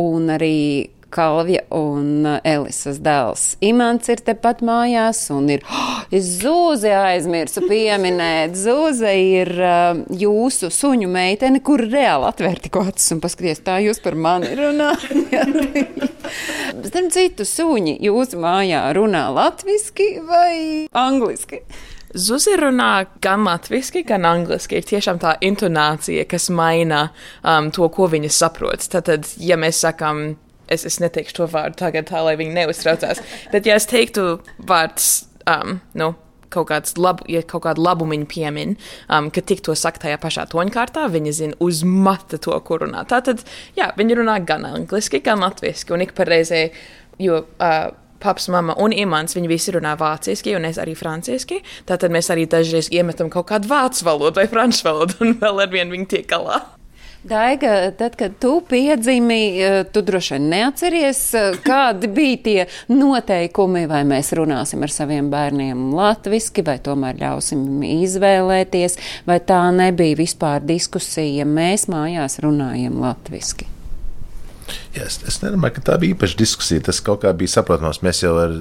un 0.00 0.32
arī 0.32 0.88
Kalvija 1.10 1.64
un 1.74 2.26
uh, 2.26 2.38
Elisas 2.46 3.00
dēls. 3.02 3.44
Imants 3.66 4.10
ir 4.12 4.22
tepat 4.24 4.62
mājās 4.66 5.22
un 5.34 5.50
ir, 5.52 5.64
oh, 5.70 6.00
es 6.14 6.28
zūzi 6.40 6.92
aizmirsu 6.94 7.64
pieminēt. 7.66 8.56
Zūze 8.58 9.12
ir 9.18 9.52
uh, 9.58 10.00
jūsu 10.22 10.70
suņu 10.74 11.10
meitene, 11.10 11.62
kur 11.66 11.82
reāli 11.84 12.30
atvērt 12.30 12.66
tik 12.68 12.80
acis 12.80 13.16
un 13.16 13.22
paskaties, 13.24 13.62
tā 13.66 13.80
jūs 13.84 14.02
par 14.04 14.18
mani 14.18 14.52
runājat. 14.58 16.08
Starp 16.90 17.10
citu, 17.14 17.46
suņi 17.46 17.96
jūsu 18.06 18.38
mājā 18.40 18.84
runā 18.96 19.26
latviski 19.34 20.12
vai 20.26 20.86
angliski? 20.96 21.64
Zuzi 22.14 22.56
runā 22.58 23.06
gan 23.22 23.44
latviešu, 23.46 24.02
gan 24.06 24.26
angliski. 24.26 24.80
Ir 24.80 24.86
tiešām 24.88 25.20
tā 25.22 25.36
intonācija, 25.46 26.24
kas 26.30 26.48
maina 26.50 27.04
um, 27.42 27.70
to, 27.70 27.86
ko 27.94 28.08
viņa 28.10 28.30
saprot. 28.34 28.86
Tad, 28.90 29.28
ja 29.38 29.58
mēs 29.60 29.78
sakām, 29.84 30.32
es, 30.70 30.86
es 30.88 30.98
neteikšu 31.02 31.40
to 31.40 31.50
vārdu 31.50 31.80
tagad, 31.82 32.08
tā 32.10 32.22
lai 32.24 32.36
viņi 32.40 32.56
neuztraucās. 32.56 33.22
Bet, 33.52 33.68
ja 33.68 33.78
es 33.80 33.88
teiktu 33.90 34.40
vārds, 34.70 35.12
um, 35.50 35.80
nu, 35.98 36.12
kaut 36.50 36.68
kāds 36.70 36.96
labu, 36.98 37.24
ja 37.30 37.42
kaut 37.46 37.64
kādu 37.66 37.84
labumu 37.84 38.18
piemin, 38.30 38.76
um, 39.08 39.30
ka 39.30 39.42
tik 39.46 39.62
to 39.66 39.76
saka 39.78 40.02
tajā 40.06 40.18
pašā 40.22 40.48
toņkārtā, 40.50 41.06
viņa 41.12 41.34
zina 41.36 41.58
uz 41.62 41.84
mata 41.86 42.40
to, 42.42 42.56
ko 42.66 42.80
runā. 42.82 43.04
Tātad, 43.10 43.44
jā, 43.78 43.90
viņi 43.98 44.20
runā 44.20 44.40
gan 44.46 44.66
angliski, 44.68 45.22
gan 45.24 45.42
latviešu, 45.44 45.94
un 45.94 46.06
ik 46.06 46.14
par 46.18 46.30
reizē, 46.30 46.68
jo. 47.22 47.44
Uh, 47.58 47.90
Paps, 48.20 48.50
mama 48.52 48.74
un 48.76 48.92
imants, 48.92 49.32
viņi 49.32 49.48
visi 49.48 49.72
runā 49.72 49.94
vāciski, 49.96 50.52
un 50.52 50.66
es 50.68 50.76
arī 50.76 50.92
franciski. 50.92 51.62
Tātad 51.88 52.12
mēs 52.12 52.28
arī 52.28 52.44
dažreiz 52.52 52.90
iemetam 52.92 53.30
kaut 53.32 53.48
kādu 53.48 53.70
vācu 53.70 54.04
valodu 54.04 54.42
vai 54.42 54.44
franču 54.50 54.84
valodu, 54.84 55.16
un 55.24 55.38
vēl 55.40 55.64
ar 55.64 55.72
vienu 55.72 55.96
viņi 55.96 56.10
tiek 56.12 56.28
galā. 56.28 56.60
Daiga, 57.20 57.90
tad, 57.98 58.14
kad 58.16 58.32
tu 58.40 58.62
piedzimi, 58.68 59.60
eh, 59.60 59.84
tu 59.92 60.00
droši 60.02 60.34
vien 60.34 60.46
neatceries, 60.48 61.34
eh, 61.34 61.56
kādi 61.64 62.08
bija 62.08 62.42
tie 62.42 62.66
noteikumi, 62.88 63.86
vai 63.88 64.04
mēs 64.08 64.32
runāsim 64.32 64.80
ar 64.82 64.88
saviem 64.88 65.28
bērniem 65.30 65.92
latviski, 65.92 66.64
vai 66.64 66.78
tomēr 66.78 67.18
ļausim 67.20 67.84
izvēlēties, 67.84 68.96
vai 69.26 69.38
tā 69.40 69.60
nebija 69.68 70.16
vispār 70.16 70.64
diskusija, 70.64 71.42
ja 71.42 71.44
mēs 71.44 71.86
mājās 71.92 72.40
runājam 72.40 72.96
latviski. 73.04 73.66
Jā, 74.94 75.04
es, 75.04 75.20
es 75.28 75.40
nedomāju, 75.42 75.76
ka 75.76 75.80
tā 75.90 75.98
bija 76.00 76.14
īpaša 76.14 76.38
diskusija. 76.40 76.82
Tas 76.88 77.02
kaut 77.04 77.20
kā 77.20 77.34
bija 77.36 77.52
saprotams. 77.58 78.00
Mēs 78.06 78.22
jau 78.24 78.36
ar 78.40 78.56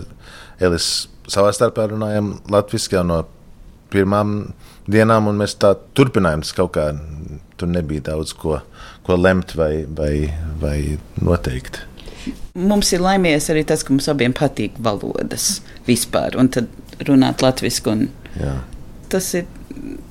Elisu 0.59 1.07
savā 1.31 1.53
starpā 1.55 1.87
runājam 1.93 2.33
latviešu 2.51 2.97
jau 2.97 3.05
no 3.07 3.23
pirmām 3.93 4.53
dienām, 4.89 5.29
un 5.31 5.39
mēs 5.39 5.55
tā 5.61 5.75
turpinājām. 5.97 6.43
Tas 6.45 6.55
kaut 6.57 6.73
kā 6.77 6.89
tur 7.59 7.69
nebija 7.71 8.07
daudz 8.11 8.33
ko, 8.39 8.59
ko 9.05 9.19
lemt 9.19 9.55
vai, 9.59 9.85
vai, 9.85 10.31
vai 10.61 10.79
noteikt. 11.21 11.83
Mums 12.59 12.91
ir 12.93 13.03
laimīgs 13.03 13.49
arī 13.51 13.63
tas, 13.67 13.83
ka 13.85 13.93
mums 13.93 14.09
abiem 14.11 14.33
patīk 14.35 14.75
valodas 14.83 15.59
vispār, 15.87 16.35
un 16.39 16.51
tad 16.51 16.69
runāt 17.07 17.43
latviešu. 17.45 17.95
Tas 19.09 19.31
ir, 19.39 19.47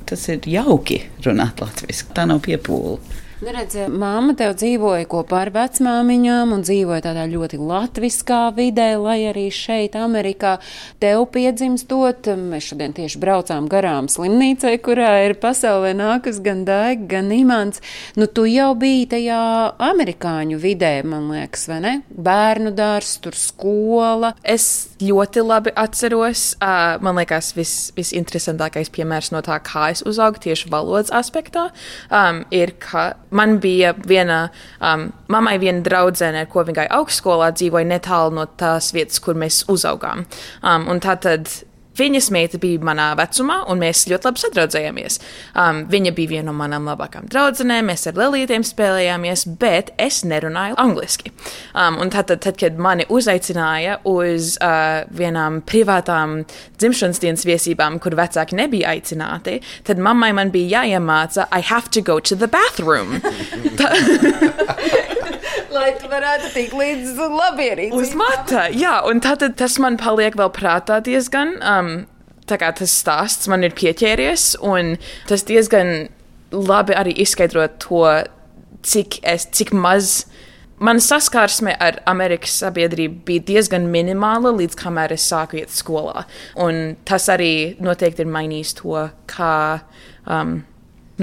tas 0.08 0.24
ir 0.32 0.48
jauki 0.48 1.02
runāt 1.26 1.60
latviešu. 1.62 2.08
Tā 2.16 2.24
nav 2.30 2.42
piepūle. 2.46 2.98
Nu, 3.38 3.52
redz, 3.54 3.76
māma 3.94 4.32
tev 4.34 4.56
dzīvoja 4.58 5.06
kopā 5.06 5.44
ar 5.44 5.52
vecmāmiņām 5.54 6.50
un 6.56 6.64
dzīvoja 6.66 7.04
tādā 7.04 7.22
ļoti 7.30 7.60
latviskā 7.62 8.38
vidē, 8.56 8.88
lai 8.98 9.28
arī 9.30 9.44
šeit, 9.54 9.94
Amerikā, 9.94 10.56
tev 10.98 11.22
piedzimstot. 11.36 12.26
Mēs 12.34 12.66
šodien 12.72 12.96
tieši 12.96 13.20
braucām 13.22 13.68
garām 13.70 14.08
slimnīcai, 14.10 14.72
kurā 14.82 15.12
ir 15.28 15.36
pasaulē 15.38 15.92
nākas 15.94 16.40
gan 16.42 16.64
Daiga, 16.66 17.06
gan 17.12 17.30
Imants. 17.36 17.78
Nu, 18.18 18.26
tu 18.26 18.42
jau 18.50 18.72
biji 18.74 19.06
tajā 19.14 19.38
amerikāņu 19.86 20.58
vidē, 20.58 20.90
man 21.06 21.30
liekas, 21.30 21.68
vai 21.70 21.78
ne? 21.84 21.94
Bērnu 22.10 22.74
dārs, 22.74 23.20
tur 23.22 23.38
skola. 23.38 24.32
Es 24.42 24.88
ļoti 24.98 25.46
labi 25.46 25.76
atceros. 25.78 26.56
Uh, 26.58 26.98
man 27.06 27.22
liekas, 27.22 27.52
vis, 27.54 27.76
visinteresantākais 27.94 28.90
piemērs 28.98 29.30
no 29.30 29.46
tā, 29.46 29.62
kā 29.62 29.92
es 29.94 30.02
uzaugu 30.02 30.42
tieši 30.48 30.74
valodas 30.74 31.14
aspektā, 31.14 31.68
um, 32.10 32.42
ir, 32.50 32.74
ka 32.82 33.12
man 33.30 33.58
bija 33.62 33.94
viena, 34.08 34.40
um, 34.80 35.08
mammai 35.32 35.56
viena 35.62 35.82
draudzene, 35.84 36.44
ar 36.44 36.50
ko 36.52 36.64
viņa 36.66 36.80
gāja 36.80 37.00
augstskolā, 37.00 37.52
dzīvoja 37.56 37.90
netālu 37.92 38.36
no 38.40 38.46
tās 38.60 38.92
vietas, 38.96 39.20
kur 39.24 39.38
mēs 39.38 39.64
uzaugām. 39.70 40.26
Um, 40.62 40.88
un 40.92 41.02
tā 41.04 41.18
tad 41.22 41.50
Viņas 41.98 42.30
meita 42.34 42.60
bija 42.62 42.82
manā 42.84 43.08
vecumā, 43.18 43.60
un 43.70 43.80
mēs 43.82 44.04
ļoti 44.10 44.28
labi 44.28 44.42
sadraudzējāmies. 44.42 45.18
Um, 45.58 45.82
viņa 45.90 46.12
bija 46.16 46.32
viena 46.36 46.48
no 46.50 46.54
manām 46.58 46.86
labākajām 46.88 47.28
draudzenēm, 47.32 47.90
mēs 47.90 48.06
ar 48.10 48.18
lelītēm 48.18 48.64
spēlējāmies, 48.66 49.44
bet 49.60 49.90
es 50.00 50.22
nerunāju 50.28 50.78
angliski. 50.78 51.32
Um, 51.74 51.98
un 52.02 52.12
tad, 52.14 52.30
tad, 52.30 52.42
tad, 52.46 52.58
kad 52.60 52.78
mani 52.80 53.06
uzaicināja 53.12 53.98
uz 54.08 54.54
uh, 54.62 55.04
vienām 55.18 55.60
privātām 55.66 56.42
dzimšanas 56.78 57.22
dienas 57.24 57.46
viesībām, 57.48 57.98
kur 58.02 58.16
vecāki 58.18 58.58
nebija 58.58 58.94
aicināti, 58.94 59.58
tad 59.88 60.00
mammai 60.02 60.30
man 60.36 60.52
bija 60.54 60.82
jāiemāca, 60.82 61.48
I 61.50 61.60
have 61.60 61.90
to 61.90 62.00
go 62.00 62.20
to 62.20 62.36
the 62.36 62.48
bathroom. 62.48 63.20
Lai 65.74 65.90
tu 66.00 66.10
varētu 66.10 66.52
tikt 66.54 66.76
līdz 66.76 67.18
labierīcei. 67.18 67.96
Uz 67.98 68.14
mata, 68.18 68.68
jā, 68.72 68.98
un 69.08 69.22
tad 69.24 69.44
tas 69.58 69.78
man 69.82 69.98
paliek 70.00 70.36
vēl 70.38 70.52
prātā 70.54 71.00
diezgan. 71.04 71.56
Um, 71.62 71.92
tā 72.48 72.58
kā 72.60 72.70
tas 72.76 72.94
stāsts 73.02 73.48
man 73.50 73.66
ir 73.66 73.76
pieķēries, 73.76 74.54
un 74.64 74.96
tas 75.28 75.44
diezgan 75.48 76.08
labi 76.54 76.96
arī 76.96 77.14
izskaidro 77.24 77.66
to, 77.82 78.04
cik, 78.86 79.20
es, 79.26 79.48
cik 79.52 79.74
maz. 79.76 80.26
Mana 80.78 81.02
saskarsme 81.02 81.72
ar 81.82 81.96
Amerikas 82.06 82.52
sabiedrību 82.60 83.24
bija 83.26 83.42
diezgan 83.48 83.88
minimāla, 83.90 84.52
līdz 84.54 84.76
kamēr 84.78 85.16
es 85.16 85.24
sāku 85.26 85.58
iet 85.58 85.72
skolā. 85.74 86.22
Un 86.62 86.94
tas 87.08 87.26
arī 87.34 87.74
noteikti 87.82 88.22
ir 88.22 88.30
mainījis 88.30 88.76
to, 88.78 89.08
kā 89.26 89.56
um, 90.22 90.60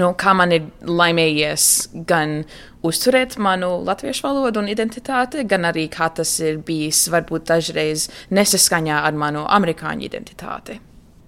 nu, 0.00 0.10
kā 0.18 0.34
man 0.36 0.52
ir 0.54 0.66
laimējies 0.86 1.66
gan 2.08 2.42
uzturēt 2.86 3.38
manu 3.42 3.78
latviešu 3.86 4.26
valodu 4.26 4.62
un 4.62 4.70
identitāti, 4.72 5.44
gan 5.48 5.66
arī 5.68 5.86
kā 5.92 6.10
tas 6.14 6.36
ir 6.44 6.60
bijis 6.66 7.06
varbūt 7.12 7.48
dažreiz 7.50 8.08
nesaskaņā 8.34 9.00
ar 9.08 9.16
manu 9.16 9.46
amerikāņu 9.58 10.06
identitāti. 10.06 10.78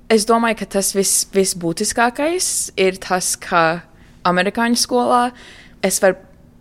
Es 0.09 0.24
domāju, 0.28 0.62
ka 0.62 0.70
tas 0.78 0.94
vis, 0.96 1.26
visbūtiskākais 1.35 2.52
ir 2.81 3.00
tas, 3.02 3.35
ka 3.37 3.83
amerikāņu 4.28 4.81
skolā 4.81 5.24
es 5.85 6.00
varu 6.04 6.16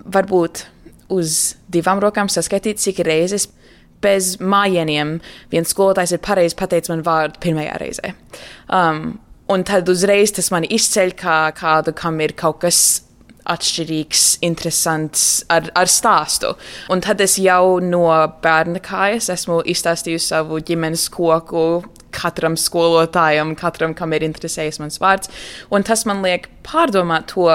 varbūt 0.08 0.66
uz 1.14 1.56
divām 1.72 2.02
rokām 2.04 2.28
saskaitīt, 2.32 2.82
cik 2.84 3.00
reizes 3.08 3.48
bez 4.04 4.36
mājieniem 4.44 5.18
viens 5.52 5.72
skolotājs 5.74 6.14
ir 6.16 6.22
pareizi 6.24 6.58
pateicis 6.60 6.92
man 6.92 7.06
vārdu 7.06 7.42
pirmajā 7.44 7.78
reizē. 7.82 8.12
Um, 8.68 9.18
un 9.50 9.64
tad 9.68 9.90
uzreiz 9.90 10.34
tas 10.36 10.52
man 10.54 10.68
izceļ 10.68 11.14
kā 11.18 11.40
kādu, 11.58 11.94
kam 11.96 12.20
ir 12.24 12.36
kaut 12.38 12.62
kas 12.66 12.82
atšķirīgs, 13.48 14.24
interesants 14.44 15.22
ar, 15.54 15.70
ar 15.78 15.88
stāstu. 15.88 16.52
Un 16.92 17.02
tad 17.04 17.22
es 17.24 17.38
jau 17.40 17.80
no 17.84 18.10
bērna 18.44 18.82
kājas 18.84 19.32
esmu 19.32 19.62
izstāstījusi 19.72 20.34
savu 20.34 20.60
ģimenes 20.68 21.08
koku 21.14 21.86
katram 22.18 22.58
skolotājam, 22.60 23.54
katram, 23.60 23.94
kam 23.96 24.16
ir 24.16 24.26
interesējis 24.28 24.82
mans 24.82 25.00
vārds. 25.04 25.32
Un 25.72 25.86
tas 25.88 26.04
man 26.10 26.24
liek 26.26 26.50
pārdomāt 26.68 27.30
to, 27.34 27.48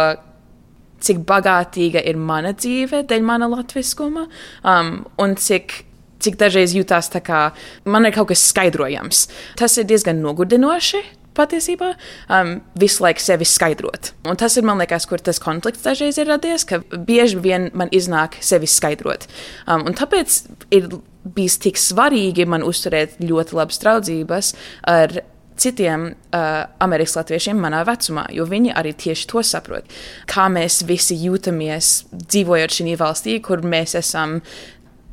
cik 1.03 1.25
bagātīga 1.29 2.03
ir 2.07 2.17
mana 2.17 2.53
dzīve 2.55 3.03
dēļ 3.11 3.25
mana 3.27 3.49
latviskuma 3.51 4.29
um, 4.63 5.01
un 5.21 5.35
cik 5.35 5.83
cik 6.23 6.37
dažreiz 6.39 6.71
jūtās 6.77 7.09
tā 7.11 7.19
kā 7.25 7.49
man 7.91 8.07
ir 8.07 8.15
kaut 8.15 8.31
kas 8.31 8.45
skaidrojams. 8.53 9.25
Tas 9.59 9.75
ir 9.81 9.89
diezgan 9.91 10.23
nogurdinoši. 10.23 11.03
Patiesībā 11.37 11.95
um, 12.29 12.59
visu 12.79 13.05
laiku 13.05 13.23
sevi 13.25 13.47
skaidrot. 13.49 14.13
Un 14.29 14.37
tas 14.41 14.57
ir, 14.59 14.67
man 14.69 14.81
liekas, 14.83 15.07
kur 15.09 15.23
tas 15.25 15.41
konflikts 15.43 15.85
dažreiz 15.87 16.19
ir 16.21 16.29
radies, 16.29 16.67
ka 16.69 16.83
bieži 16.93 17.41
vien 17.41 17.71
man 17.79 17.93
iznāk 17.95 18.37
sevi 18.45 18.69
skaidrot. 18.69 19.25
Um, 19.67 19.87
un 19.89 19.97
tāpēc 19.97 20.43
ir 20.75 20.91
bijis 21.23 21.59
tik 21.63 21.81
svarīgi 21.81 22.47
man 22.51 22.65
uzturēt 22.67 23.21
ļoti 23.23 23.57
labas 23.57 23.81
draudzības 23.83 24.53
ar 24.91 25.23
citiem 25.63 26.09
uh, 26.11 26.49
amerikāņu 26.83 27.21
latviešiem 27.21 27.61
manā 27.61 27.83
vecumā, 27.87 28.27
jo 28.35 28.47
viņi 28.49 28.75
arī 28.77 28.95
tieši 28.99 29.29
to 29.31 29.45
saprot. 29.47 29.89
Kā 30.31 30.49
mēs 30.53 30.83
visi 30.89 31.17
jūtamies 31.23 31.95
dzīvojot 32.13 32.77
šajā 32.79 32.99
valstī, 33.01 33.39
kur 33.45 33.65
mēs 33.65 33.97
esam 34.01 34.41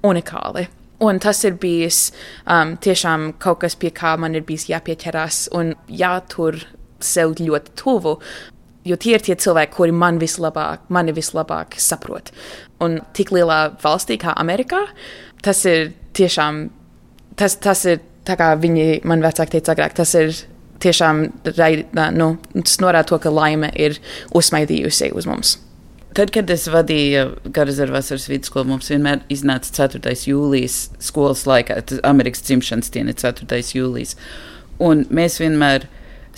unikāli. 0.06 0.68
Un 1.00 1.20
tas 1.24 1.40
ir 1.48 1.56
bijis 1.62 2.10
um, 2.44 2.76
tiešām 2.84 3.34
kaut 3.40 3.62
kas, 3.64 3.78
pie 3.80 3.92
kā 3.96 4.18
man 4.20 4.36
ir 4.36 4.44
bijis 4.48 4.68
jāpieķerās 4.68 5.46
un 5.56 5.74
jātur 5.88 6.60
sev 7.00 7.38
ļoti 7.40 7.76
tuvu. 7.80 8.18
Jo 8.88 8.98
tie 9.00 9.16
ir 9.16 9.24
tie 9.24 9.36
cilvēki, 9.40 9.76
kuri 9.76 9.96
man 9.96 10.20
vislabāk, 10.20 10.88
mani 10.92 11.14
vislabāk 11.16 11.78
saprot. 11.80 12.34
Un 12.84 13.00
tik 13.16 13.32
lielā 13.36 13.62
valstī 13.84 14.18
kā 14.20 14.34
Amerikā, 14.40 14.82
tas 15.44 15.64
ir 15.70 15.94
tiešām, 16.20 16.66
tas, 17.40 17.56
tas 17.64 17.86
ir 17.88 18.04
tā 18.28 18.36
kā 18.40 18.54
viņi 18.60 19.02
man 19.08 19.24
vecāki 19.24 19.58
teica 19.58 19.76
agrāk, 19.76 19.96
tas 20.00 20.14
ir 20.20 20.36
tiešām, 20.84 21.24
nu, 22.16 22.30
tas 22.60 22.78
norāda 22.84 23.08
to, 23.12 23.20
ka 23.24 23.32
laime 23.34 23.72
ir 23.76 24.00
uzsmaidījusi 24.36 25.12
uz 25.16 25.28
mums. 25.30 25.58
Tad, 26.18 26.32
kad 26.34 26.50
es 26.50 26.66
vadīju 26.72 27.52
Garazara 27.54 27.94
vasaras 27.94 28.26
vidusskolu, 28.32 28.72
mums 28.72 28.90
vienmēr 28.90 29.22
iznāca 29.30 29.70
4. 29.76 30.16
jūlijas 30.32 30.88
skolas 31.06 31.46
laikā, 31.46 31.78
tas 31.86 32.02
Amerikas 32.08 32.42
dzimšanas 32.48 32.90
diena 32.96 33.14
ir 33.14 33.20
4. 33.22 33.60
jūlijas. 33.78 34.16
Un 34.82 35.06
mēs 35.14 35.38
vienmēr 35.42 35.86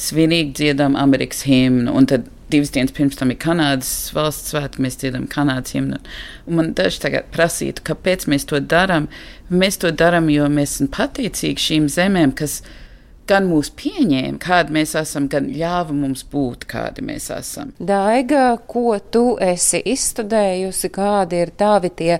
svinīgi 0.01 0.51
dziedām 0.59 0.97
Amerikas 0.99 1.45
himnu, 1.47 1.93
un 1.95 2.09
tad 2.11 2.27
divas 2.51 2.73
dienas 2.75 2.91
pirms 2.97 3.15
tam 3.15 3.31
ir 3.31 3.39
Kanādas 3.39 4.11
valsts 4.11 4.51
svētki, 4.51 4.83
mēs 4.83 4.99
dziedam 4.99 5.29
Kanādas 5.31 5.77
himnu. 5.77 6.01
Un 6.49 6.59
man 6.59 6.75
daži 6.75 7.05
tagad 7.05 7.31
prasītu, 7.31 7.85
kāpēc 7.87 8.27
mēs 8.27 8.49
to 8.51 8.59
darām. 8.59 9.07
Mēs 9.47 9.79
to 9.79 9.93
darām, 9.95 10.27
jo 10.33 10.51
mēs 10.51 10.75
esam 10.75 10.91
pateicīgi 10.91 11.67
šīm 11.69 11.87
zemēm, 11.95 12.35
kas 12.35 12.59
ir 12.59 12.90
gan 13.31 13.47
mūs 13.49 13.71
pieņēma, 13.79 14.39
kādi 14.41 14.75
mēs 14.75 14.93
esam, 14.99 15.27
gan 15.31 15.47
ļāva 15.51 15.95
mums 15.95 16.23
būt, 16.31 16.65
kādi 16.71 17.03
mēs 17.07 17.29
esam. 17.33 17.71
Daiga, 17.79 18.57
ko 18.69 18.97
tu 19.13 19.23
esi 19.41 19.81
izstudējusi, 19.93 20.91
kādi 20.93 21.41
ir 21.45 21.53
tavi 21.57 21.91
tie 22.01 22.11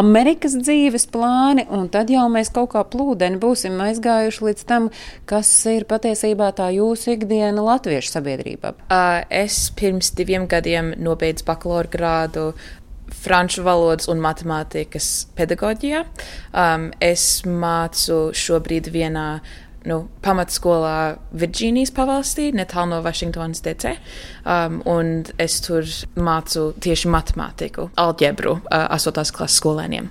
Amerikas 0.00 0.56
dzīves 0.60 1.08
plāni, 1.12 1.66
un 1.74 1.88
tad 1.92 2.12
jau 2.12 2.26
mēs 2.32 2.52
kaut 2.54 2.72
kā 2.74 2.84
plūdeni 2.92 3.40
būsim 3.42 3.80
aizgājuši 3.88 4.46
līdz 4.48 4.66
tam, 4.70 4.90
kas 5.30 5.50
ir 5.70 5.88
patiesībā 5.90 6.52
tā 6.58 6.70
jūsu 6.76 7.16
ikdiena 7.16 7.64
latviešu 7.66 8.14
sabiedrībā. 8.16 8.74
Es 9.30 9.62
pirms 9.78 10.12
diviem 10.18 10.46
gadiem 10.50 10.94
nobeidzu 11.00 11.46
bakalaura 11.48 11.90
grādu 11.90 12.50
franču 13.20 13.64
valodas 13.66 14.08
un 14.10 14.20
matemātikas 14.22 15.08
pedagoģijā. 15.38 16.04
Um, 16.54 16.90
es 17.02 17.42
mācu 17.46 18.30
šobrīd 18.36 18.90
vienā 18.94 19.40
nu, 19.88 20.00
pamatskolā 20.24 20.96
Virģīnijas 21.40 21.92
pavalstī, 21.96 22.50
netālu 22.56 22.94
no 22.94 23.00
Vašingtonas 23.04 23.62
DC. 23.64 23.94
Um, 24.44 24.80
un 24.88 25.12
es 25.40 25.60
tur 25.64 25.86
mācu 26.20 26.70
tieši 26.82 27.10
matemātiku, 27.12 27.90
algebru, 28.00 28.58
uh, 28.60 28.88
8. 28.96 29.32
klases 29.36 29.60
skolēniem. 29.62 30.10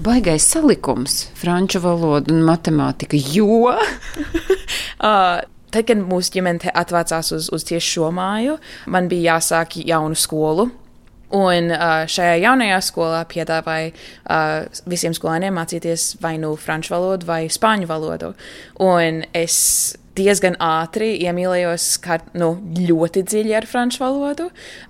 Baigais 0.00 0.46
salikums, 0.48 1.26
franču 1.36 1.82
valoda 1.84 2.32
un 2.32 2.44
matemātika, 2.48 3.20
jo. 3.20 3.68
uh, 3.76 5.40
Tad, 5.70 5.86
kad 5.86 6.00
mūsu 6.02 6.32
ģimene 6.34 6.72
atvācās 6.74 7.28
uz, 7.36 7.46
uz 7.54 7.64
tieši 7.68 7.92
šo 7.94 8.08
māju, 8.14 8.56
man 8.90 9.06
bija 9.10 9.36
jāsāk 9.36 9.76
jaunu 9.86 10.18
skolu. 10.18 10.66
Un 11.36 11.70
uh, 11.70 12.04
šajā 12.10 12.40
jaunajā 12.42 12.80
skolā 12.82 13.20
piedāvāja 13.30 13.92
uh, 13.92 14.80
visiem 14.90 15.14
skolēniem 15.14 15.54
mācīties 15.54 16.16
vai 16.22 16.34
nu 16.42 16.56
franču 16.58 16.94
valodu 16.96 17.28
vai 17.28 17.44
spāņu 17.52 17.86
valodu. 17.90 18.32
Un 18.82 19.22
es 19.36 19.60
diezgan 20.18 20.58
ātri 20.58 21.12
iemīlējos 21.22 21.92
kā, 22.02 22.18
nu, 22.34 22.56
ļoti 22.74 23.22
dziļi 23.30 23.54
ar 23.60 23.68
franču 23.70 24.02
valodu, 24.02 24.48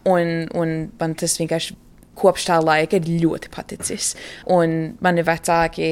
un, 0.09 0.49
un 0.57 0.75
man 1.01 1.17
tas 1.21 1.37
vienkārši 1.41 1.77
kopš 2.21 2.49
tā 2.49 2.57
laika 2.65 2.97
ir 2.97 3.13
ļoti 3.21 3.53
paticis. 3.53 4.15
Un 4.49 4.97
mani 5.05 5.25
vecāki 5.27 5.91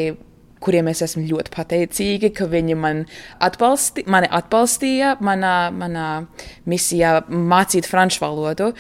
kuriem 0.65 0.89
es 0.91 1.03
esmu 1.05 1.23
ļoti 1.29 1.53
pateicīga, 1.55 2.33
ka 2.35 2.49
viņi 2.51 2.77
man 2.79 3.05
atbalsti, 3.45 4.05
mani 4.11 4.31
atbalstīja 4.35 5.15
manā, 5.25 5.69
manā 5.75 6.09
misijā 6.69 7.21
mācīt 7.29 7.87
franču 7.89 8.25
valodu 8.25 8.73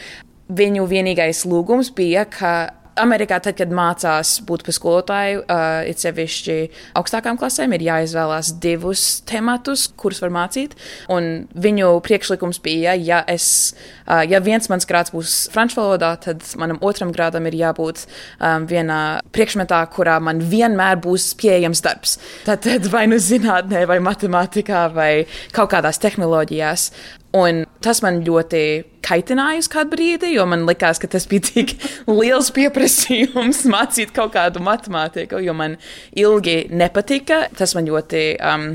viņu 0.48 0.88
vienīgais 0.88 1.44
lūgums 1.48 1.92
bija, 1.96 2.24
ka 2.28 2.54
Amerikā, 2.98 3.38
tad, 3.42 3.56
kad 3.58 3.72
mācās 3.74 4.38
būt 4.46 4.64
par 4.66 4.74
skolotāju, 4.74 5.42
uh, 5.44 5.86
it 5.88 6.02
sevišķi 6.02 6.56
augstākām 6.98 7.38
klasēm, 7.40 7.74
ir 7.76 7.84
jāizvēlās 7.86 8.52
divus 8.62 9.04
tematus, 9.28 9.86
kurus 9.98 10.22
var 10.24 10.32
mācīt. 10.34 10.74
Un 11.12 11.46
viņu 11.54 11.92
priekšlikums 12.06 12.60
bija, 12.64 12.96
ja, 12.98 13.20
es, 13.30 13.74
uh, 14.06 14.22
ja 14.26 14.42
viens 14.44 14.70
mans 14.70 14.88
grāds 14.88 15.14
būs 15.14 15.36
franču 15.54 15.80
valodā, 15.80 16.14
tad 16.24 16.42
manam 16.60 16.80
otram 16.84 17.12
grādam 17.14 17.46
ir 17.50 17.58
jābūt 17.60 18.04
um, 18.06 18.66
vienā 18.70 19.20
priekšmetā, 19.34 19.80
kurā 19.94 20.18
man 20.22 20.42
vienmēr 20.42 20.98
būs 21.04 21.30
pieejams 21.38 21.84
darbs. 21.84 22.18
Tad, 22.48 22.64
tad 22.66 22.90
vai 22.92 23.06
nu 23.10 23.20
zinātnē, 23.22 23.86
vai 23.88 24.00
matemātikā, 24.02 24.88
vai 24.94 25.12
kaut 25.54 25.72
kādās 25.74 26.02
tehnoloģijās. 26.02 26.90
Un 27.36 27.66
tas 27.84 28.00
man 28.00 28.22
ļoti 28.24 28.62
kaitināja 29.04 29.60
uz 29.60 29.68
kādu 29.68 29.92
brīdi, 29.92 30.30
jo 30.32 30.46
man 30.48 30.64
likās, 30.68 31.00
ka 31.00 31.10
tas 31.12 31.26
bija 31.28 31.44
tik 31.50 31.74
liels 32.20 32.48
pieprasījums 32.56 33.66
mācīt 33.74 34.14
kaut 34.16 34.32
kādu 34.36 34.62
matemātiku, 34.64 35.42
jo 35.44 35.56
man 35.56 35.76
ilgi 36.16 36.62
nepatika. 36.72 37.46
Tas 37.58 37.76
man 37.78 37.88
ļoti. 37.90 38.28
Um, 38.42 38.70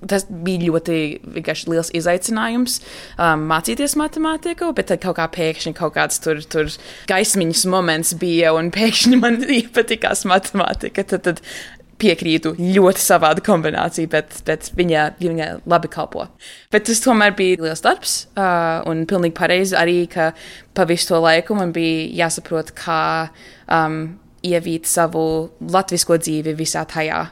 Tas 0.00 0.22
bija 0.32 0.70
ļoti 0.72 0.94
liels 1.68 1.90
izaicinājums 1.92 2.78
um, 3.20 3.42
mācīties 3.50 3.98
matemātiku, 4.00 4.70
bet 4.72 4.88
tad 4.88 5.02
kaut 5.02 5.18
kā 5.18 5.26
pēkšņi 5.34 5.74
kaut 5.76 5.92
kāds 5.98 6.22
tur, 6.24 6.40
tur 6.40 6.70
gaismiņas 7.10 7.66
moments 7.68 8.14
bija, 8.16 8.54
un 8.56 8.70
pēkšņi 8.72 9.18
man 9.20 9.36
iepatikās 9.58 10.24
matemātika. 10.24 11.04
Tad, 11.04 11.26
tad 11.28 11.44
piekrītu, 12.00 12.54
ļoti 12.58 13.02
savāda 13.02 13.44
kombinācija, 13.44 14.10
bet, 14.10 14.34
bet 14.46 14.70
viņa, 14.76 15.04
viņa 15.20 15.48
labi 15.70 15.90
kalpo. 15.92 16.26
Bet 16.72 16.88
tas 16.88 17.02
tomēr 17.04 17.34
bija 17.38 17.60
liels 17.66 17.84
darbs, 17.84 18.16
uh, 18.34 18.80
un 18.90 19.04
pilnīgi 19.10 19.36
pareizi 19.36 19.76
arī, 19.78 19.98
ka 20.10 20.30
pa 20.76 20.86
visu 20.88 21.12
to 21.12 21.20
laiku 21.22 21.56
man 21.58 21.74
bija 21.76 22.08
jāsaprot, 22.24 22.72
kā 22.78 23.02
um, 23.68 24.00
ievīt 24.46 24.88
savu 24.88 25.24
latvisko 25.60 26.18
dzīvi 26.20 26.56
visā 26.58 26.86
tajā. 26.88 27.26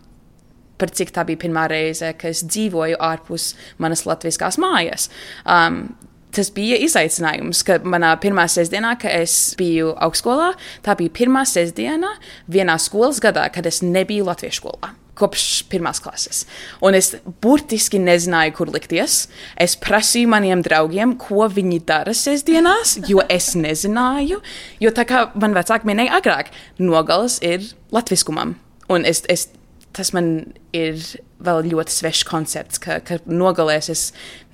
Par 0.78 0.92
cik 0.94 1.10
tā 1.14 1.24
bija 1.26 1.40
pirmā 1.42 1.64
reize, 1.70 2.12
kad 2.14 2.30
es 2.30 2.44
dzīvoju 2.46 3.00
ārpus 3.02 3.50
manas 3.82 4.04
latviskās 4.06 4.60
mājas. 4.62 5.08
Um, 5.42 5.88
tas 6.38 6.52
bija 6.54 6.78
izaicinājums, 6.86 7.64
ka 7.66 7.80
manā 7.82 8.14
pirmā 8.22 8.46
sestdienā, 8.50 8.94
kad 9.02 9.14
es 9.18 9.34
biju 9.58 9.92
augstskolā, 10.06 10.52
tā 10.86 10.94
bija 10.98 11.14
pirmā 11.20 11.44
sestdiena 11.48 12.14
vienā 12.50 12.78
skolas 12.82 13.20
gadā, 13.22 13.48
kad 13.54 13.66
es 13.68 13.82
nebiju 13.84 14.30
latviešu 14.30 14.62
skolā. 14.62 14.94
kopš 15.18 15.64
pirmās 15.66 15.98
klases. 15.98 16.44
Un 16.84 16.94
es 16.94 17.08
burtiski 17.42 17.98
nezināju, 17.98 18.54
kur 18.54 18.70
likties. 18.70 19.24
Es 19.58 19.74
prasīju 19.74 20.30
maniem 20.30 20.62
draugiem, 20.62 21.16
ko 21.18 21.48
viņi 21.50 21.80
dara 21.88 22.14
sestdienās, 22.14 23.00
jo 23.10 23.24
es 23.26 23.48
nezināju. 23.58 24.38
Jo 24.78 24.94
tā 24.94 25.02
kā 25.10 25.24
man 25.34 25.58
vecāki 25.58 25.90
minēja 25.90 26.20
agrāk, 26.20 26.52
nogales 26.78 27.40
ir 27.42 27.66
latviskumam. 27.90 28.54
Un 28.88 29.02
es, 29.08 29.24
es, 29.26 29.48
tas 29.90 30.14
man 30.14 30.52
ir 30.70 31.02
vēl 31.44 31.68
ļoti 31.70 31.94
svešs 31.94 32.26
koncepts, 32.28 32.80
ka, 32.82 32.98
ka 33.04 33.20
nogalēs 33.26 33.90
es 33.92 34.04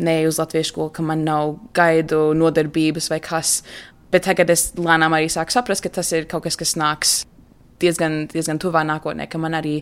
neju 0.02 0.32
uz 0.32 0.40
latviešu 0.40 0.72
skolu, 0.72 0.92
ka 0.94 1.04
man 1.06 1.24
nav 1.26 1.56
gaidu 1.76 2.32
nodarbības 2.36 3.10
vai 3.12 3.20
kas. 3.24 3.60
Bet 4.12 4.28
tagad 4.28 4.52
es 4.54 4.70
lēnām 4.78 5.16
arī 5.16 5.30
sāku 5.32 5.54
saprast, 5.54 5.84
ka 5.84 5.92
tas 6.00 6.12
ir 6.14 6.28
kaut 6.30 6.44
kas, 6.46 6.58
kas 6.60 6.76
nāks 6.78 7.14
diezgan, 7.82 8.24
diezgan 8.30 8.60
tuvā 8.62 8.84
nākotnē, 8.86 9.26
ka 9.30 9.40
man 9.42 9.56
arī 9.58 9.80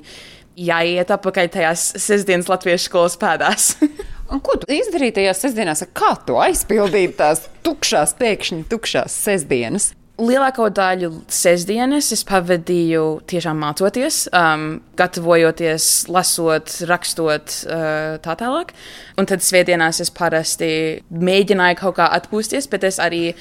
jāiet 0.59 1.11
atpakaļ 1.13 1.51
tajās 1.53 1.87
sestdienas 2.01 2.51
latviešu 2.51 2.89
skolas 2.89 3.19
pēdās. 3.21 3.73
Un 4.33 4.41
ko 4.45 4.57
tu 4.61 4.69
izdarīji 4.73 5.19
tajās 5.19 5.43
sestdienās? 5.45 5.85
Kā 5.97 6.15
tu 6.27 6.39
aizpildīji 6.41 7.13
tās 7.19 7.45
tukšās, 7.67 8.15
pēkšņi 8.21 8.65
tukšās 8.71 9.17
sestdienas? 9.27 9.91
Lielāko 10.21 10.67
daļu 10.69 11.09
sestdienas 11.33 12.11
es 12.13 12.21
pavadīju 12.29 13.23
tiešām 13.33 13.57
mācoties, 13.63 14.27
um, 14.37 14.67
gatavojoties, 14.99 15.87
lasot, 16.13 16.75
rakstot, 16.91 17.55
uh, 17.65 18.19
tā 18.21 18.35
tālāk. 18.37 18.75
Un 19.17 19.29
tad 19.31 19.41
svētdienās 19.41 20.03
es 20.05 20.13
parasti 20.13 20.69
mēģināju 21.09 21.81
kaut 21.81 21.97
kā 21.97 22.11
atpūsties, 22.19 22.69
bet 22.69 22.85
es 22.91 23.01
arī 23.01 23.33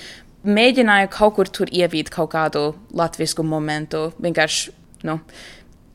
mēģināju 0.48 1.12
kaut 1.12 1.36
kur 1.38 1.52
tur 1.52 1.68
ievīt 1.76 2.10
kaut 2.14 2.32
kādu 2.38 2.70
latviešu 2.96 3.44
momentu. 3.44 4.08
Vienkārši 4.24 4.72
nu, 5.12 5.20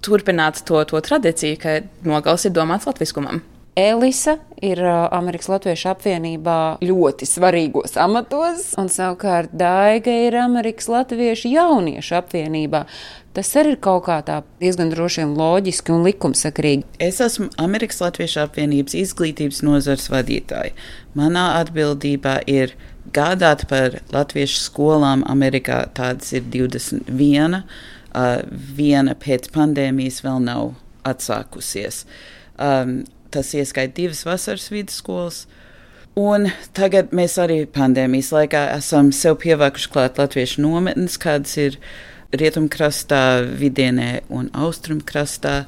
turpināt 0.05 0.61
to, 0.69 0.85
to 0.85 1.01
tradīciju, 1.01 1.61
ka 1.63 1.81
nogals 2.05 2.45
ir 2.45 2.53
domāts 2.53 2.85
latviskumam. 2.85 3.41
Elisa 3.77 4.39
ir 4.63 4.81
uh, 4.81 5.05
Amerikas 5.13 5.51
Latviešu 5.53 5.91
apvienībā 5.91 6.57
ļoti 6.81 7.27
svarīgos 7.29 7.99
amatos, 8.01 8.71
un 8.81 8.89
savukārt 8.89 9.53
Daiga 9.53 10.15
ir 10.25 10.39
Amerikas 10.41 10.89
Latviešu 10.89 11.51
jauniešu 11.53 12.15
apvienībā. 12.17 12.87
Tas 13.37 13.51
arī 13.61 13.75
ir 13.75 13.81
kaut 13.85 14.07
kā 14.07 14.17
tā 14.25 14.39
diezgan 14.63 14.89
droši 14.95 15.21
vien 15.21 15.35
loģiski 15.37 15.93
un 15.93 16.07
likumsakrīgi. 16.07 16.87
Es 17.05 17.21
esmu 17.21 17.51
Amerikas 17.61 18.01
Latviešu 18.01 18.47
apvienības 18.47 18.97
izglītības 18.97 19.61
nozars 19.67 20.09
vadītāja. 20.09 20.73
Manā 21.19 21.45
atbildībā 21.59 22.39
ir 22.49 22.73
gādāt 23.13 23.67
par 23.69 23.99
latviešu 24.15 24.63
skolām 24.71 25.27
Amerikā. 25.29 25.83
Tādas 25.93 26.33
ir 26.33 26.49
21. 26.49 27.61
Uh, 28.17 28.41
viena 28.81 29.13
pēc 29.21 29.51
pandēmijas 29.53 30.23
vēl 30.25 30.41
nav 30.49 30.73
atsākusies. 31.05 32.07
Um, 32.57 33.03
tas 33.37 33.53
ieskaita 33.55 33.95
divas 34.01 34.25
vasaras 34.27 34.71
vidusskolas. 34.73 35.45
Un 36.17 36.49
tagad 36.73 37.11
mēs 37.13 37.35
arī 37.37 37.67
pandēmijas 37.69 38.31
laikā 38.33 38.63
esam 38.79 39.11
sev 39.13 39.37
pievākuši 39.43 39.91
klāt 39.93 40.17
latviešu 40.17 40.63
nometnes, 40.65 41.19
kādas 41.21 41.59
ir 41.61 41.77
rietumkrastā, 42.33 43.45
vidienē 43.61 44.23
un 44.33 44.49
austrumkrastā. 44.57 45.67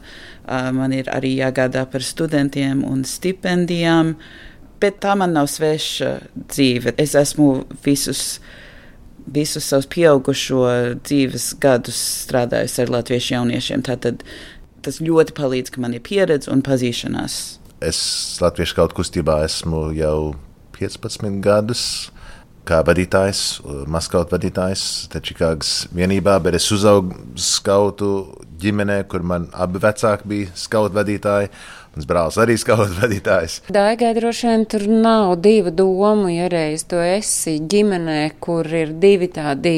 Man 0.48 0.94
ir 0.96 1.10
arī 1.12 1.34
jāgādā 1.36 1.84
par 1.92 2.00
studentiem 2.04 2.80
un 2.88 3.04
stipendijām, 3.04 4.14
bet 4.80 5.02
tā 5.04 5.12
man 5.20 5.36
nav 5.36 5.50
sveša 5.52 6.14
dzīve. 6.48 6.96
Es 6.96 7.12
esmu 7.18 7.66
visus, 7.84 8.40
visus 9.28 9.68
savus 9.68 9.90
pieaugušo 9.92 10.64
dzīves 11.02 11.50
gadus 11.60 12.00
strādājusi 12.24 12.86
ar 12.86 12.96
latviešu 12.96 13.34
jauniešiem. 13.36 13.84
Tātad 13.84 14.24
tas 14.80 15.02
ļoti 15.04 15.36
palīdz, 15.36 15.76
ka 15.76 15.84
man 15.84 15.92
ir 15.92 16.04
pieredze 16.08 16.48
un 16.48 16.64
pazīšanās. 16.64 17.57
Es 17.78 17.98
Latviešu 18.42 18.74
kaut 18.74 18.94
kustībā 18.96 19.36
esmu 19.46 19.92
jau 19.94 20.34
15 20.74 21.38
gadus. 21.44 21.82
Kā 22.66 22.80
vadītājs, 22.84 23.62
maskautu 23.88 24.34
vadītājs, 24.34 24.82
te 25.12 25.22
Čikāgas 25.24 25.86
vienībā, 25.94 26.34
bet 26.42 26.58
es 26.58 26.66
uzaugu 26.74 27.16
skautu 27.38 28.10
ģimenē, 28.62 29.02
kur 29.10 29.24
man 29.26 29.48
abi 29.52 29.80
vecāki 29.82 30.28
bija 30.28 30.54
skautu 30.58 30.98
vadītāji. 30.98 31.52
Mans 31.98 32.06
brālis 32.06 32.36
arī 32.38 32.54
skautu 32.60 32.94
vadītājs. 32.94 33.54
Daigai 33.74 34.12
droši 34.14 34.46
vien 34.46 34.64
tur 34.70 34.84
nav 34.86 35.32
divu 35.42 35.72
domu, 35.74 36.28
ja 36.30 36.46
reiz 36.52 36.84
tu 36.86 37.00
esi 37.02 37.56
ģimenē, 37.58 38.18
kur 38.44 38.68
ir 38.70 38.92
divi 39.02 39.26
tādi 39.34 39.72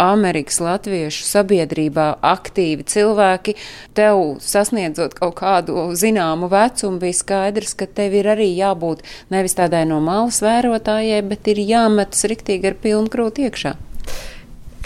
Amerikas 0.00 0.60
latviešu 0.64 1.26
sabiedrībā 1.28 2.06
aktīvi 2.24 2.86
cilvēki. 2.88 3.56
Tev 3.98 4.22
sasniedzot 4.40 5.18
kaut 5.18 5.34
kādu 5.42 5.90
zināmu 6.00 6.48
vecumu, 6.52 7.00
bija 7.02 7.18
skaidrs, 7.18 7.74
ka 7.76 7.90
tev 7.98 8.16
ir 8.16 8.30
arī 8.32 8.48
jābūt 8.54 9.04
nevis 9.34 9.58
tādai 9.58 9.82
no 9.90 9.98
malas 10.04 10.40
vērotājai, 10.44 11.20
bet 11.28 11.50
ir 11.52 11.60
jāmetas 11.60 12.24
riktīgi 12.30 12.72
ar 12.72 12.78
pilnu 12.80 13.12
krūti 13.12 13.50
iekšā. 13.50 13.74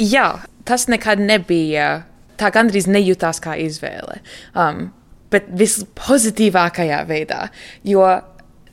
Jā, 0.03 0.27
tas 0.67 0.89
nekad 0.91 1.23
nebija. 1.23 1.93
Tā 2.41 2.51
gandrīz 2.55 2.89
nejūtās 2.91 3.41
kā 3.45 3.57
izvēle. 3.63 4.21
Um, 4.59 4.89
bet 5.35 5.51
vispozitīvākajā 5.59 7.01
veidā. 7.09 7.49
Jo 7.87 8.05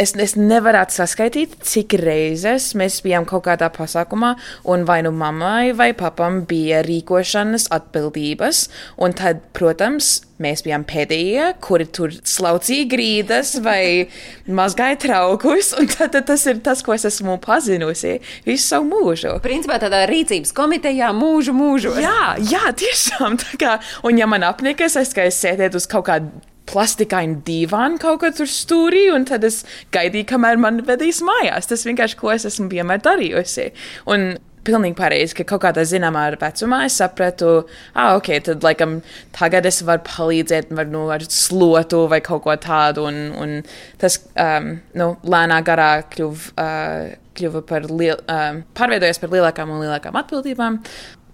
es, 0.02 0.14
es 0.18 0.36
nevarētu 0.40 0.98
saskaitīt, 0.98 1.56
cik 1.68 1.96
reizes 2.02 2.72
mēs 2.78 3.02
bijām 3.06 3.28
kaut 3.30 3.46
kādā 3.48 3.72
pasākumā, 3.74 4.34
un 4.70 4.86
vai 4.90 5.02
nu 5.06 5.14
mammai 5.16 5.72
vai 5.78 5.92
papam 5.98 6.42
bija 6.50 6.82
rīkošanas 6.88 7.70
atbildības, 7.74 8.66
un 9.02 9.16
tad, 9.18 9.46
protams, 9.58 10.20
mēs 10.42 10.64
bijām 10.66 10.86
pēdējie, 10.88 11.52
kuri 11.64 11.88
tur 11.94 12.14
slaucīja 12.18 12.90
grīdas 12.92 13.56
vai 13.64 14.08
mazgāja 14.50 15.00
traukus, 15.06 15.72
un 15.78 15.90
tad, 15.92 16.14
tad 16.16 16.28
tas 16.30 16.46
ir 16.50 16.62
tas, 16.66 16.84
ko 16.86 16.96
es 16.98 17.08
esmu 17.10 17.38
pazinusi 17.44 18.18
visu 18.48 18.66
savu 18.66 18.90
mūžu. 18.92 19.38
Principā 19.44 19.80
tādā 19.82 20.04
rīcības 20.10 20.54
komitejā 20.58 21.12
mūžu 21.16 21.56
mūžu. 21.58 21.96
Jā, 22.02 22.36
jā, 22.42 22.64
tiešām 22.84 23.40
kā, 23.62 23.78
un 24.08 24.22
ja 24.22 24.30
man 24.30 24.46
apnikas, 24.48 24.98
es 25.00 25.14
kā 25.16 25.30
es 25.30 25.40
sēdētu 25.42 25.82
uz 25.82 25.90
kaut 25.92 26.10
kādu 26.10 26.32
plastikainu 26.72 27.42
divānu 27.46 28.00
kaut 28.02 28.22
kur 28.22 28.34
tur 28.36 28.50
stūrī, 28.50 29.08
un 29.16 29.26
tad 29.28 29.46
es 29.48 29.62
gaidīju, 29.96 30.30
kamēr 30.30 30.62
man 30.62 30.80
vedīs 30.88 31.22
mājās. 31.26 31.68
Tas 31.72 31.86
vienkārši, 31.88 32.18
ko 32.20 32.32
es 32.36 32.48
esmu 32.48 32.70
vienmēr 32.72 33.02
darījusi. 33.04 33.72
Un 34.12 34.34
pilnīgi 34.68 34.98
pareizi, 34.98 35.36
ka 35.38 35.46
kaut 35.50 35.64
kādā 35.66 35.84
zināmā 35.88 36.28
vecumā 36.42 36.84
es 36.86 37.00
sapratu, 37.02 37.66
ah, 37.96 38.16
ok, 38.18 38.30
tad 38.46 38.66
laikam 38.66 39.00
tagad 39.36 39.66
es 39.70 39.82
varu 39.88 40.04
palīdzēt 40.08 40.72
var, 40.78 40.90
nu, 40.92 41.08
ar 41.14 41.26
slotu 41.26 42.04
vai 42.12 42.22
kaut 42.26 42.46
ko 42.46 42.56
tādu, 42.62 43.08
un, 43.10 43.20
un 43.42 43.58
tas 44.02 44.20
um, 44.36 44.74
nu, 44.98 45.12
lēnā 45.26 45.62
garā 45.68 45.92
kļuva, 46.14 46.54
uh, 46.62 47.12
kļuva 47.38 47.66
par, 47.68 47.90
liel, 47.90 48.22
um, 48.30 48.64
pārveidojās 48.78 49.22
par 49.22 49.34
lielākām 49.34 49.74
un 49.74 49.86
lielākām 49.86 50.18
atbildībām, 50.22 50.82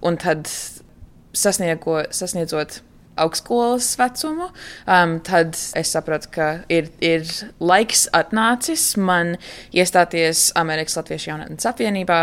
un 0.08 0.20
tad 0.24 0.48
sasniego, 1.38 2.02
sasniedzot 2.16 2.82
augstskolas 3.18 3.96
vecumu, 3.98 4.52
um, 4.86 5.18
tad 5.26 5.58
es 5.76 5.92
sapratu, 5.94 6.30
ka 6.32 6.50
ir, 6.72 6.92
ir 7.04 7.26
laiks 7.60 8.06
atnācis 8.16 8.92
man 9.02 9.36
iestāties 9.76 10.52
Amerikas 10.60 11.00
Latviešu 11.00 11.34
jaunatnes 11.34 11.68
apvienībā. 11.70 12.22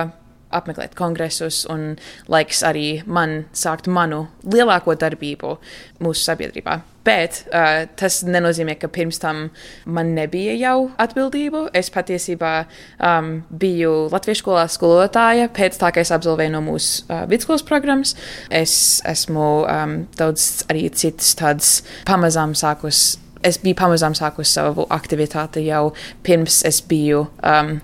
Apmeklēt 0.55 0.97
kongresus, 0.99 1.65
un 1.71 1.95
laiks 2.31 2.63
arī 2.67 3.03
man 3.07 3.45
sākt 3.57 3.91
manu 3.91 4.27
lielāko 4.47 4.97
darbību 4.99 5.57
mūsu 6.05 6.29
sabiedrībā. 6.29 6.81
Bet 7.05 7.43
uh, 7.53 7.85
tas 8.01 8.23
nenozīmē, 8.25 8.79
ka 8.81 8.89
pirms 8.89 9.21
tam 9.21 9.49
man 9.85 10.15
nebija 10.17 10.55
jau 10.57 10.77
atbildību. 11.01 11.67
Es 11.77 11.91
patiesībā 11.93 12.53
um, 12.97 13.35
biju 13.51 13.93
Latvijas 14.13 14.41
skolā 14.41 14.65
skolotāja 14.73 15.51
pēc 15.53 15.77
tā, 15.83 15.93
ka 15.93 16.01
es 16.01 16.15
absolvēju 16.15 16.55
no 16.55 16.63
mūsu 16.65 17.05
uh, 17.11 17.27
vidusskolas 17.29 17.67
programmas. 17.69 18.15
Es 18.49 19.03
esmu 19.11 19.49
um, 19.69 19.99
daudz 20.17 20.65
arī 20.73 20.87
citas 20.97 21.35
tādas 21.37 21.75
pamazām 22.09 22.57
sākus. 22.57 23.19
Es 23.45 23.61
biju 23.61 23.77
pamazām 23.77 24.17
sākus 24.17 24.55
savu 24.57 24.89
aktivitāti 24.95 25.67
jau 25.67 25.91
pirms 26.25 26.63
es 26.65 26.81
biju 26.89 27.27
um, 27.45 27.77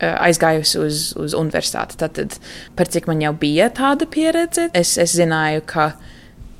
aizgājusi 0.00 0.80
uz, 0.82 1.00
uz 1.20 1.36
universitāti. 1.38 1.98
Tad, 2.00 2.38
par 2.76 2.90
cik 2.92 3.08
man 3.10 3.22
jau 3.24 3.32
bija 3.36 3.70
tāda 3.74 4.08
pieredze, 4.10 4.68
es, 4.76 4.96
es 5.00 5.16
zināju, 5.16 5.64
ka 5.68 5.90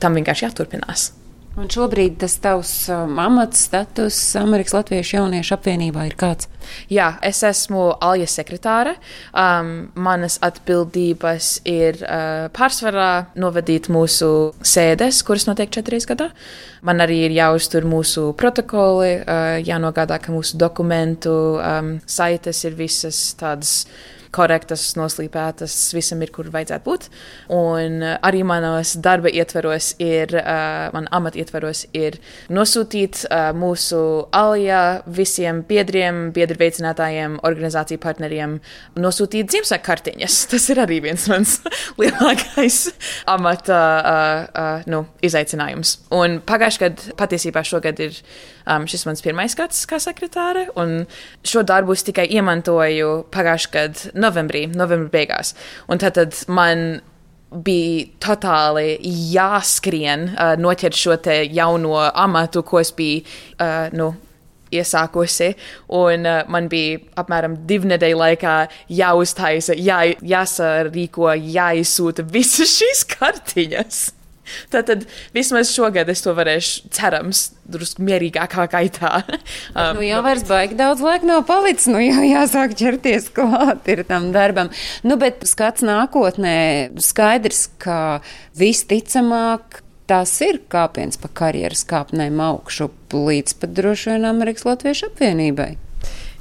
tam 0.03 0.18
vienkārši 0.18 0.49
jāturpinās. 0.49 1.11
Un 1.56 1.70
šobrīd 1.72 2.18
tas 2.20 2.34
tavs 2.44 2.70
um, 2.92 3.14
amats, 3.16 3.62
status 3.70 4.16
Amerikas 4.36 4.74
Latviešu 4.76 5.14
jauniešu 5.16 5.54
apvienībā 5.56 6.02
ir 6.04 6.16
kāds? 6.20 6.50
Jā, 6.92 7.14
es 7.24 7.40
esmu 7.48 7.94
Alja 8.04 8.26
sekretāre. 8.28 8.92
Um, 9.32 9.88
manas 9.96 10.36
atbildības 10.44 11.48
ir 11.64 12.02
uh, 12.04 12.50
pārsvarā 12.52 13.08
novadīt 13.40 13.88
mūsu 13.88 14.28
sēdes, 14.60 15.22
kuras 15.24 15.48
notiek 15.48 15.72
četras 15.72 16.04
gadā. 16.10 16.28
Man 16.84 17.00
arī 17.00 17.22
ir 17.30 17.36
jāuztur 17.38 17.88
mūsu 17.88 18.34
protokoli, 18.36 19.14
uh, 19.22 19.57
jānogādā, 19.64 20.20
ka 20.20 20.36
mūsu 20.36 20.61
dokumentu 20.61 21.32
um, 21.57 21.94
saites 22.04 22.66
ir 22.68 22.76
visas 22.76 23.30
tādas 23.40 23.86
korektas, 24.37 24.84
noslīpētas, 24.99 25.74
visam 25.97 26.22
ir, 26.24 26.32
kur 26.34 26.51
vajadzētu 26.53 26.84
būt. 26.87 27.09
Un 27.57 28.01
uh, 28.05 28.16
arī 28.26 28.43
manos 28.47 28.95
darba 29.03 29.30
ietveros 29.32 29.95
ir, 30.03 30.34
uh, 30.41 30.89
man 30.95 31.09
amata 31.14 31.41
ietveros 31.41 31.84
ir 31.97 32.18
nosūtīt 32.53 33.24
uh, 33.26 33.51
mūsu 33.57 34.01
alijā 34.37 34.82
visiem 35.07 35.62
biedriem, 35.68 36.30
biedru 36.37 36.61
veicinātājiem, 36.61 37.39
organizāciju 37.47 38.03
partneriem, 38.03 38.59
nosūtīt 39.01 39.55
Ziemassvētku 39.55 39.87
kartiņas. 39.87 40.41
Tas 40.53 40.68
ir 40.72 40.82
arī 40.84 41.01
viens 41.05 41.28
mans 41.32 41.59
lielākais 42.01 42.82
amata 43.30 43.80
uh, 43.80 44.45
uh, 44.51 44.91
nu, 44.91 45.05
izaicinājums. 45.26 45.99
Un 46.16 46.41
pagājušajā 46.47 46.84
gadā, 46.87 47.16
patiesībā 47.16 47.64
šogad 47.66 48.01
ir 48.05 48.20
um, 48.66 48.87
šis 48.91 49.07
mans 49.09 49.22
pirmais 49.24 49.55
gads 49.59 49.84
kā 49.89 49.99
sekretāre, 50.03 50.66
un 50.78 51.07
šo 51.47 51.62
darbu 51.66 51.97
es 51.97 52.05
tikai 52.07 52.26
iemantoju 52.37 53.12
pagājušajā 53.34 53.72
gadā 53.76 54.12
novembrī, 54.27 54.66
novembra 54.74 55.12
beigās. 55.14 55.55
Un 55.89 56.03
tad, 56.03 56.18
tad 56.18 56.37
man 56.53 57.01
bija 57.51 58.07
totāli 58.20 58.97
jāskrien, 59.33 60.31
uh, 60.35 60.55
noķert 60.61 60.99
šo 60.99 61.16
jauno 61.55 61.99
amatu, 62.12 62.62
ko 62.66 62.81
es 62.83 62.93
biju, 62.93 63.22
uh, 63.61 63.87
nu, 63.97 64.12
iesākusi, 64.74 65.53
un 65.95 66.27
uh, 66.27 66.43
man 66.51 66.68
bija 66.68 66.99
apmēram 67.22 67.57
divu 67.68 67.87
nedēļu 67.93 68.18
laikā 68.18 68.57
jāuztaisa, 68.91 69.79
jā, 69.79 70.03
jāsarīko, 70.27 71.31
jāizsūta 71.39 72.27
visas 72.27 72.74
šīs 72.81 73.07
kartiņas. 73.14 74.15
Tātad 74.74 75.07
vismaz 75.36 75.72
šogad 75.74 76.11
es 76.12 76.24
to 76.24 76.34
varēšu, 76.36 76.90
cerams, 76.94 77.49
drusku 77.70 78.05
mierīgākā 78.07 78.66
gaitā. 78.72 79.22
um, 79.78 79.99
nu, 79.99 80.05
jau 80.07 80.20
vairs 80.26 80.44
baigi 80.49 80.78
daudz 80.78 81.03
laika 81.05 81.28
nav 81.28 81.47
palicis, 81.49 81.88
nu 81.92 82.03
jau 82.03 82.26
jāsāk 82.26 82.76
ķerties 82.78 83.30
klāt 83.36 83.88
ir 83.92 84.05
tam 84.09 84.30
darbam. 84.36 84.72
Nu, 85.07 85.18
bet 85.20 85.47
skats 85.49 85.84
nākotnē 85.86 86.57
skaidrs, 87.03 87.66
ka 87.82 88.20
visticamāk 88.59 89.82
tas 90.07 90.30
ir 90.44 90.61
kāpiens 90.70 91.18
pa 91.18 91.30
karjeras 91.34 91.82
kāpnēm 91.88 92.38
augšu 92.42 92.92
līdz 93.11 93.59
pat 93.61 93.74
droši 93.74 94.12
vien 94.12 94.28
Amerikas 94.28 94.66
Latviešu 94.68 95.11
apvienībai. 95.11 95.72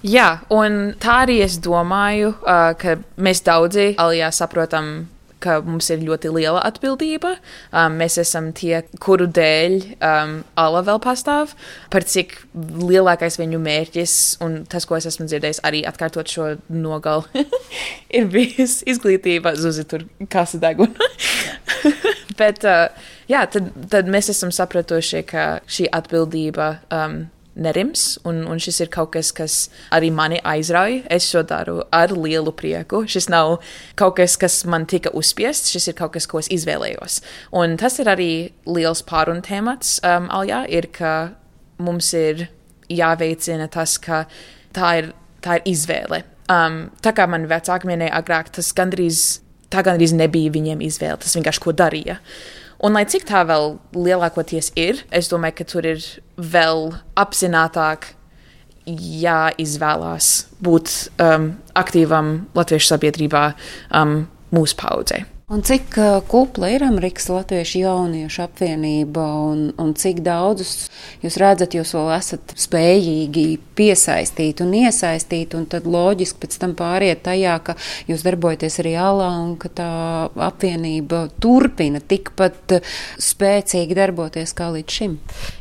Jā, 0.06 0.45
un 0.53 0.93
tā 1.01 1.24
arī 1.24 1.39
es 1.41 1.58
domāju, 1.66 2.36
uh, 2.36 2.76
ka 2.78 2.99
mēs 3.18 3.41
daudzi 3.45 3.95
alijā 3.97 4.30
saprotam 4.36 5.08
ka 5.46 5.60
mums 5.66 5.89
ir 5.93 6.04
ļoti 6.06 6.32
liela 6.34 6.64
atbildība. 6.66 7.36
Um, 7.70 8.00
mēs 8.02 8.18
esam 8.22 8.52
tie, 8.58 8.82
kuru 9.04 9.28
dēļ 9.30 9.78
um, 9.96 10.36
ala 10.60 10.84
vēl 10.88 11.02
pastāv, 11.04 11.54
par 11.93 12.06
cik 12.10 12.38
lielākais 12.82 13.39
viņu 13.41 13.62
mērķis, 13.62 14.16
un 14.46 14.64
tas, 14.72 14.88
ko 14.89 14.98
es 14.98 15.08
esmu 15.12 15.28
dzirdējis, 15.30 15.62
arī 15.68 15.84
atkārtot 15.88 16.32
šo 16.32 16.50
nogalu, 16.74 17.46
ir 18.18 18.30
bijis 18.34 18.82
izglītība, 18.89 19.56
zuzi 19.60 19.86
tur 19.89 20.08
kāsa 20.32 20.62
deguna. 20.62 21.12
Bet, 22.39 22.66
uh, 22.68 22.89
jā, 23.32 23.46
tad, 23.52 23.70
tad 23.91 24.10
mēs 24.12 24.32
esam 24.34 24.52
sapratuši, 24.56 25.24
ka 25.30 25.46
šī 25.72 25.88
atbildība 25.96 26.76
um, 26.91 27.24
nerims, 27.56 28.18
un, 28.28 28.43
un 28.51 28.60
šis 28.62 28.82
ir 28.84 28.91
kaut 28.93 29.14
kas, 29.16 29.32
kas 29.36 29.56
arī 29.95 30.12
mani 30.14 30.41
aizrauja. 30.43 31.03
Es 31.12 31.28
šo 31.30 31.43
daru 31.47 31.80
ar 31.95 32.12
lielu 32.12 32.51
prieku. 32.56 33.06
Šis 33.10 33.30
nav 33.32 33.58
kaut 33.99 34.18
kas, 34.20 34.36
kas 34.39 34.62
man 34.70 34.88
tika 34.89 35.14
uzspiests, 35.16 35.72
šis 35.74 35.89
ir 35.91 35.97
kaut 35.99 36.16
kas, 36.18 36.28
ko 36.30 36.41
es 36.43 36.51
izvēlējos. 36.53 37.22
Un 37.56 37.78
tas 37.82 37.99
ir 38.03 38.12
arī 38.12 38.32
liels 38.68 39.03
pārunu 39.08 39.43
temats 39.45 39.97
um, 40.03 40.28
Aljā, 40.36 40.66
ir, 40.72 40.89
ka 40.95 41.16
mums 41.80 42.12
ir 42.18 42.47
jāveicina 42.91 43.70
tas, 43.72 43.97
ka 44.03 44.26
tā 44.76 44.91
ir, 45.01 45.12
tā 45.43 45.60
ir 45.60 45.72
izvēle. 45.76 46.24
Um, 46.51 46.86
tā 47.01 47.16
kā 47.18 47.26
man 47.30 47.47
vecāki 47.49 47.89
minēja 47.89 48.20
agrāk, 48.20 48.51
tas 48.53 48.70
gandrīz, 48.78 49.39
tā 49.74 49.82
gandrīz 49.86 50.14
nebija 50.14 50.53
viņiem 50.53 50.84
izvēle, 50.86 51.18
tas 51.24 51.34
vienkārši 51.38 51.64
ko 51.64 51.74
darīja. 51.74 52.20
Un, 52.86 52.94
lai 52.94 53.06
cik 53.10 53.24
tā 53.26 53.42
vēl 53.50 53.80
lielākoties 53.98 54.70
ir, 54.78 55.00
es 55.10 55.32
domāju, 55.32 55.58
ka 55.58 55.66
tur 55.72 55.88
ir 55.90 56.04
vēl 56.38 56.92
apzinātāk 57.18 58.12
jāizvēlās 58.86 60.28
būt 60.62 60.92
um, 61.24 61.48
aktīvam 61.74 62.36
latviešu 62.54 62.92
sabiedrībā 62.92 63.48
um, 63.90 64.20
mūsu 64.54 64.78
paudzei. 64.78 65.24
Un 65.46 65.62
cik 65.62 65.93
uh, 66.02 66.24
kupla 66.26 66.72
ir 66.74 66.82
Amerikas 66.82 67.28
Latviešu 67.30 67.84
jauniešu 67.84 68.41
apvienība 68.48 69.22
un, 69.46 69.60
un 69.78 69.91
cik 69.93 70.24
daudzus 70.26 70.88
jūs 71.22 71.36
redzat, 71.38 71.76
jūs 71.78 71.91
vēl 71.93 72.08
esat 72.16 72.54
spējīgi 72.58 73.43
piesaistīt 73.78 74.64
un 74.66 74.72
iesaistīt, 74.74 75.54
un 75.54 75.68
tad 75.70 75.86
loģiski 75.86 76.41
pēc 76.41 76.56
tam 76.64 76.72
pāriet 76.80 77.22
tajā, 77.28 77.60
ka 77.62 77.76
jūs 78.10 78.24
darbojaties 78.26 78.80
arī 78.82 78.96
alā 78.98 79.28
un 79.43 79.52
ka 79.62 79.70
tā 79.70 79.89
apvienība 80.48 81.28
turpina 81.38 82.02
tikpat 82.02 82.80
spēcīgi 83.22 84.00
darboties 84.00 84.56
kā 84.58 84.72
līdz 84.74 84.96
šim? 84.98 85.14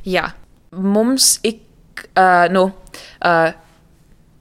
Jā, 0.09 0.31
mums 0.73 1.35
ik, 1.45 1.61
uh, 2.15 2.47
nu, 2.57 2.71
uh, 3.21 3.53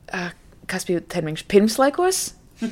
uh, 0.07 0.31
kas 0.71 0.87
bija 0.87 1.03
termiņš 1.17 1.43
pirmslaikos? 1.51 2.23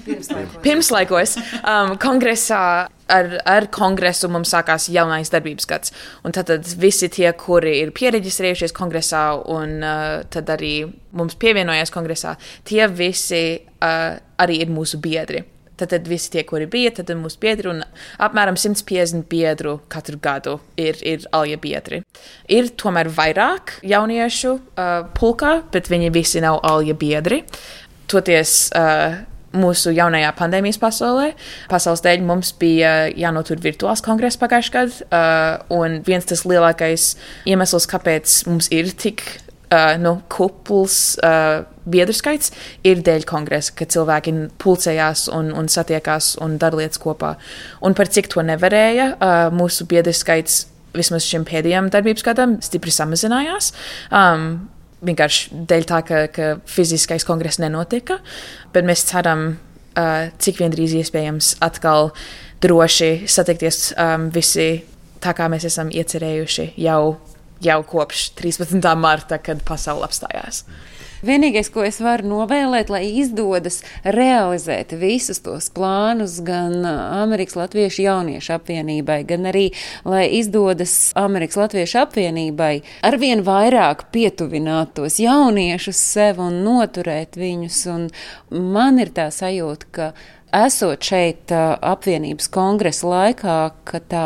Pirmslaikos. 0.05 0.61
Pirmslaikos 0.63 1.35
um, 1.61 1.93
kongresā 2.01 2.63
ar, 3.11 3.29
ar 3.45 3.67
kongresu 3.73 4.29
mums 4.31 4.51
sākās 4.53 4.87
jaunais 4.91 5.31
darbības 5.33 5.67
gads. 5.69 5.95
Un 6.25 6.35
tad, 6.35 6.51
visi 6.81 7.09
tie, 7.11 7.29
kuri 7.37 7.77
ir 7.81 7.93
pieregistrējušies 7.95 8.75
kongresā 8.77 9.23
un 9.51 9.79
uh, 9.83 10.21
tad 10.31 10.51
arī 10.53 10.75
mums 11.17 11.37
pievienojās 11.39 11.91
kongresā, 11.93 12.37
tie 12.67 12.85
visi 12.87 13.43
uh, 13.59 14.13
arī 14.41 14.61
ir 14.65 14.71
mūsu 14.71 15.01
biedri. 15.03 15.43
Tad, 15.81 15.89
tad 15.95 16.05
visi 16.05 16.29
tie, 16.29 16.43
kuri 16.45 16.67
bija, 16.69 16.91
tad 16.93 17.09
mūsu 17.17 17.39
biedri 17.41 17.71
un 17.71 17.79
apmēram 18.21 18.57
150 18.59 19.25
biedru 19.31 19.79
katru 19.89 20.19
gadu 20.21 20.59
ir, 20.77 20.99
ir 21.01 21.25
alja 21.33 21.57
biedri. 21.57 22.03
Ir 22.53 22.69
tomēr 22.77 23.09
vairāk 23.09 23.79
jauniešu 23.89 24.51
uh, 24.53 24.91
pulkā, 25.17 25.55
bet 25.73 25.89
viņi 25.89 26.13
visi 26.13 26.43
nav 26.43 26.59
alja 26.69 26.93
biedri. 26.93 27.41
Toties 28.11 28.53
uh, 28.77 29.23
mūsu 29.57 29.93
jaunajā 29.95 30.31
pandēmijas 30.37 30.79
pasaulē. 30.81 31.31
Pasaules 31.71 32.03
dēļ 32.05 32.25
mums 32.27 32.53
bija 32.59 33.09
jānotur 33.17 33.61
virtuāls 33.63 34.03
kongress 34.05 34.39
pagājušajā 34.41 34.71
gadā, 34.71 35.07
uh, 35.11 35.77
un 35.77 36.01
viens 36.07 36.27
tas 36.27 36.45
lielākais 36.47 37.13
iemesls, 37.49 37.87
kāpēc 37.91 38.41
mums 38.47 38.69
ir 38.71 38.91
tik 38.95 39.23
uh, 39.71 39.97
nu, 40.01 40.17
kupls 40.31 40.97
uh, 41.23 41.63
biedru 41.91 42.15
skaits, 42.15 42.53
ir 42.87 43.01
dēļ 43.05 43.25
kongresa, 43.29 43.73
ka 43.75 43.87
cilvēki 43.89 44.33
pulcējās 44.61 45.27
un, 45.33 45.51
un 45.57 45.71
satiekās 45.71 46.35
un 46.43 46.59
dara 46.61 46.81
lietas 46.81 47.01
kopā. 47.01 47.35
Un 47.85 47.97
par 47.97 48.11
cik 48.11 48.31
to 48.31 48.43
nevarēja, 48.45 49.13
uh, 49.15 49.47
mūsu 49.55 49.87
biedru 49.89 50.13
skaits 50.15 50.65
vismaz 50.95 51.25
šim 51.27 51.45
pēdējam 51.47 51.87
darbības 51.91 52.25
gadam 52.27 52.59
stipri 52.63 52.91
samazinājās. 52.93 53.71
Um, 54.11 54.69
vienkārši 55.05 55.65
dēļ 55.69 55.87
tā, 55.89 56.01
ka, 56.05 56.21
ka 56.33 56.53
fiziskais 56.69 57.25
kongress 57.27 57.61
nenotika. 57.61 58.19
Bet 58.73 58.87
mēs 58.87 59.05
ceram, 59.09 59.51
uh, 59.97 60.29
cik 60.41 60.61
vien 60.61 60.73
drīz 60.73 60.95
iespējams 61.01 61.55
atkal 61.65 62.11
droši 62.61 63.27
satikties 63.31 63.91
um, 63.95 64.29
visi 64.33 64.83
tā, 65.21 65.33
kā 65.37 65.49
mēs 65.51 65.65
esam 65.69 65.91
iecerējuši 65.93 66.71
jau, 66.81 67.17
jau 67.61 67.81
kopš 67.87 68.31
13. 68.39 68.95
marta, 68.97 69.37
kad 69.41 69.63
pasaule 69.67 70.07
apstājās. 70.07 70.65
Vienīgais, 71.21 71.67
ko 71.69 71.83
es 71.85 71.99
varu 72.01 72.25
novēlēt, 72.25 72.89
lai 72.89 73.03
izdodas 73.21 73.83
realizēt 74.01 74.95
visus 74.97 75.37
tos 75.45 75.67
plānus 75.69 76.39
gan 76.41 76.81
Amerikas 76.87 77.59
Latviešu 77.59 78.07
jauniešu 78.07 78.55
apvienībai, 78.55 79.19
gan 79.29 79.45
arī, 79.51 79.67
lai 80.01 80.23
izdodas 80.39 81.11
Amerikas 81.19 81.59
Latviešu 81.61 81.99
apvienībai 82.01 82.71
arvien 83.05 83.43
vairāk 83.45 84.07
pietuvināt 84.15 84.95
tos 84.97 85.19
jauniešus 85.21 86.01
sev 86.01 86.41
un 86.41 86.63
noturēt 86.65 87.37
viņus. 87.37 87.83
Un 87.93 88.07
man 88.73 88.97
ir 89.03 89.13
tā 89.13 89.27
sajūta, 89.29 89.91
ka 89.93 90.07
esot 90.65 91.05
šeit 91.05 91.53
apvienības 91.53 92.49
kongresa 92.49 93.13
laikā, 93.13 93.59
ka 93.85 94.01
tā 94.09 94.25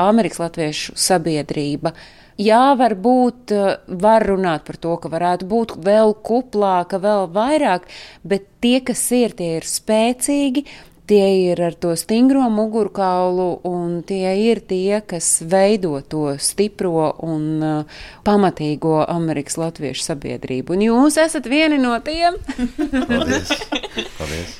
Amerikas 0.00 0.40
Latviešu 0.40 0.96
sabiedrība 0.96 1.92
jā, 2.40 2.62
varbūt 2.80 3.54
eh, 3.54 3.72
var 4.02 4.26
runāt 4.28 4.64
par 4.68 4.78
to, 4.80 4.96
ka 5.02 5.10
varētu 5.12 5.48
būt 5.50 5.76
vēl 5.84 6.14
kuplāka, 6.26 7.00
vēl 7.02 7.28
vairāk, 7.34 7.88
bet 8.24 8.48
tie, 8.64 8.78
kas 8.84 9.04
ir, 9.16 9.36
tie 9.38 9.56
ir 9.58 9.68
spēcīgi. 9.68 10.64
Tie 11.10 11.50
ir 11.50 11.58
ar 11.66 11.74
to 11.74 11.96
stingro 11.98 12.44
mugurkaulu, 12.54 13.48
un 13.66 13.96
tie 14.06 14.30
ir 14.44 14.60
tie, 14.62 15.00
kas 15.02 15.40
veido 15.42 15.96
to 16.06 16.36
stipro 16.38 17.08
un 17.26 17.46
uh, 17.58 18.02
pamatīgo 18.22 19.00
Amerikas 19.10 19.58
Latviešu 19.58 20.06
sabiedrību. 20.06 20.76
Un 20.76 20.84
jūs 20.86 21.18
esat 21.18 21.48
vieni 21.50 21.80
no 21.82 21.96
tiem. 22.06 22.38
Paldies! 23.10 23.50
Paldies. 24.20 24.54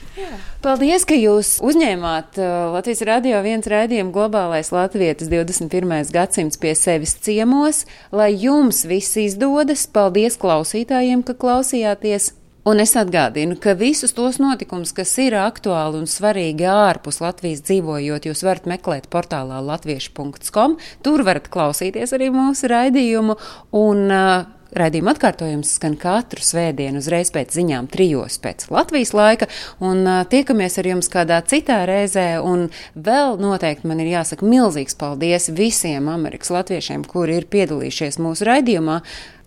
Paldies, 0.61 1.07
ka 1.07 1.14
jūs 1.14 1.53
uzņēmāt 1.62 2.40
uh, 2.42 2.51
Latvijas 2.74 3.05
radio 3.07 3.44
viens 3.46 3.70
raidījumu 3.70 4.11
globālais 4.16 4.72
Latvijas 4.74 5.30
21. 5.30 6.11
gadsimts 6.11 6.59
pie 6.59 6.74
sevis 6.74 7.14
ciemos, 7.22 7.84
lai 8.11 8.32
jums 8.34 8.82
viss 8.90 9.14
izdodas. 9.22 9.86
Paldies 9.86 10.34
klausītājiem, 10.42 11.22
ka 11.22 11.38
klausījāties! 11.38 12.32
Un 12.68 12.80
es 12.82 12.92
atgādinu, 12.98 13.56
ka 13.56 13.72
visus 13.72 14.12
tos 14.12 14.36
notikumus, 14.42 14.92
kas 14.92 15.14
ir 15.22 15.32
aktuāli 15.40 16.02
un 16.02 16.08
svarīgi 16.11 16.66
ārpus 16.68 17.22
Latvijas 17.24 17.62
dzīvojot, 17.64 18.28
jūs 18.28 18.44
varat 18.44 18.68
meklēt 18.68 19.08
portālā 19.12 19.62
latviešu.com. 19.64 20.76
Tur 21.00 21.24
varat 21.24 21.48
klausīties 21.52 22.12
arī 22.16 22.28
mūsu 22.34 22.68
raidījumu. 22.68 23.38
Un, 23.80 24.08
uh, 24.12 24.56
Raidījuma 24.70 25.16
atkārtojums 25.16 25.72
skan 25.80 25.96
katru 25.98 26.44
svētdienu, 26.46 27.00
uzreiz 27.02 27.32
pēc 27.34 27.56
ziņām, 27.56 27.88
trijos 27.90 28.36
pēc 28.38 28.68
Latvijas 28.70 29.11
laika, 29.18 29.48
un 29.82 30.04
uh, 30.04 30.20
tiekamies 30.30 30.78
ar 30.78 30.86
jums 30.92 31.11
kādā 31.11 31.40
citā 31.42 31.80
reizē. 31.90 32.28
Un 32.38 32.68
vēl 32.94 33.34
noteikti 33.42 33.90
man 33.90 34.04
ir 34.04 34.12
jāsaka 34.12 34.46
milzīgs 34.46 34.94
paldies 35.00 35.50
visiem 35.56 36.06
Amerikas 36.12 36.52
latviešiem, 36.54 37.02
kuri 37.02 37.40
ir 37.40 37.48
piedalījušies 37.50 38.20
mūsu 38.22 38.46
raidījumā, 38.46 39.00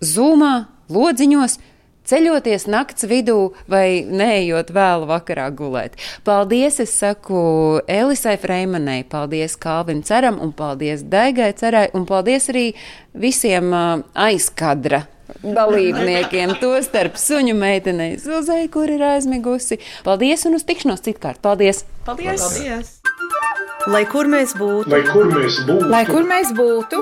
Zoomā, 0.04 0.56
Lodziņos 0.92 1.56
ceļoties 2.10 2.68
nakts 2.72 3.08
vidū 3.10 3.54
vai 3.72 4.04
neejot 4.08 4.74
vēlu 4.76 5.08
vakarā 5.10 5.50
gulēt. 5.56 5.98
Paldies, 6.28 6.80
es 6.84 6.94
saku 7.00 7.80
Elisai 7.88 8.36
Freimanai, 8.42 9.02
paldies 9.10 9.58
Kalvim 9.60 10.04
Ceram 10.04 10.42
un 10.44 10.54
paldies 10.56 11.06
Daigai 11.08 11.54
Cerai 11.58 11.88
un 11.94 12.08
paldies 12.10 12.50
arī 12.54 12.70
visiem 13.14 13.74
uh, 13.74 14.04
aizkadra 14.14 15.06
dalībniekiem, 15.44 16.58
tostarp 16.62 17.18
suņu 17.20 17.56
meitenei 17.58 18.18
Zuzai, 18.22 18.68
kur 18.72 18.92
ir 18.92 19.04
aizmigusi. 19.14 19.80
Paldies 20.06 20.46
un 20.50 20.60
uz 20.60 20.68
tikšanos 20.68 21.04
citkārt. 21.06 21.42
Paldies! 21.44 21.84
Paldies! 22.08 22.44
Paldies. 22.44 23.00
Lai 23.92 24.06
kur 24.08 24.30
mēs 24.32 24.54
būtu, 24.56 24.88
Lai 24.94 25.02
kur 25.10 25.28
mēs 25.28 25.58
būtu, 25.68 25.90
Lai 25.92 26.06
kur 26.08 26.24
mēs 26.28 26.54
būtu, 26.56 27.02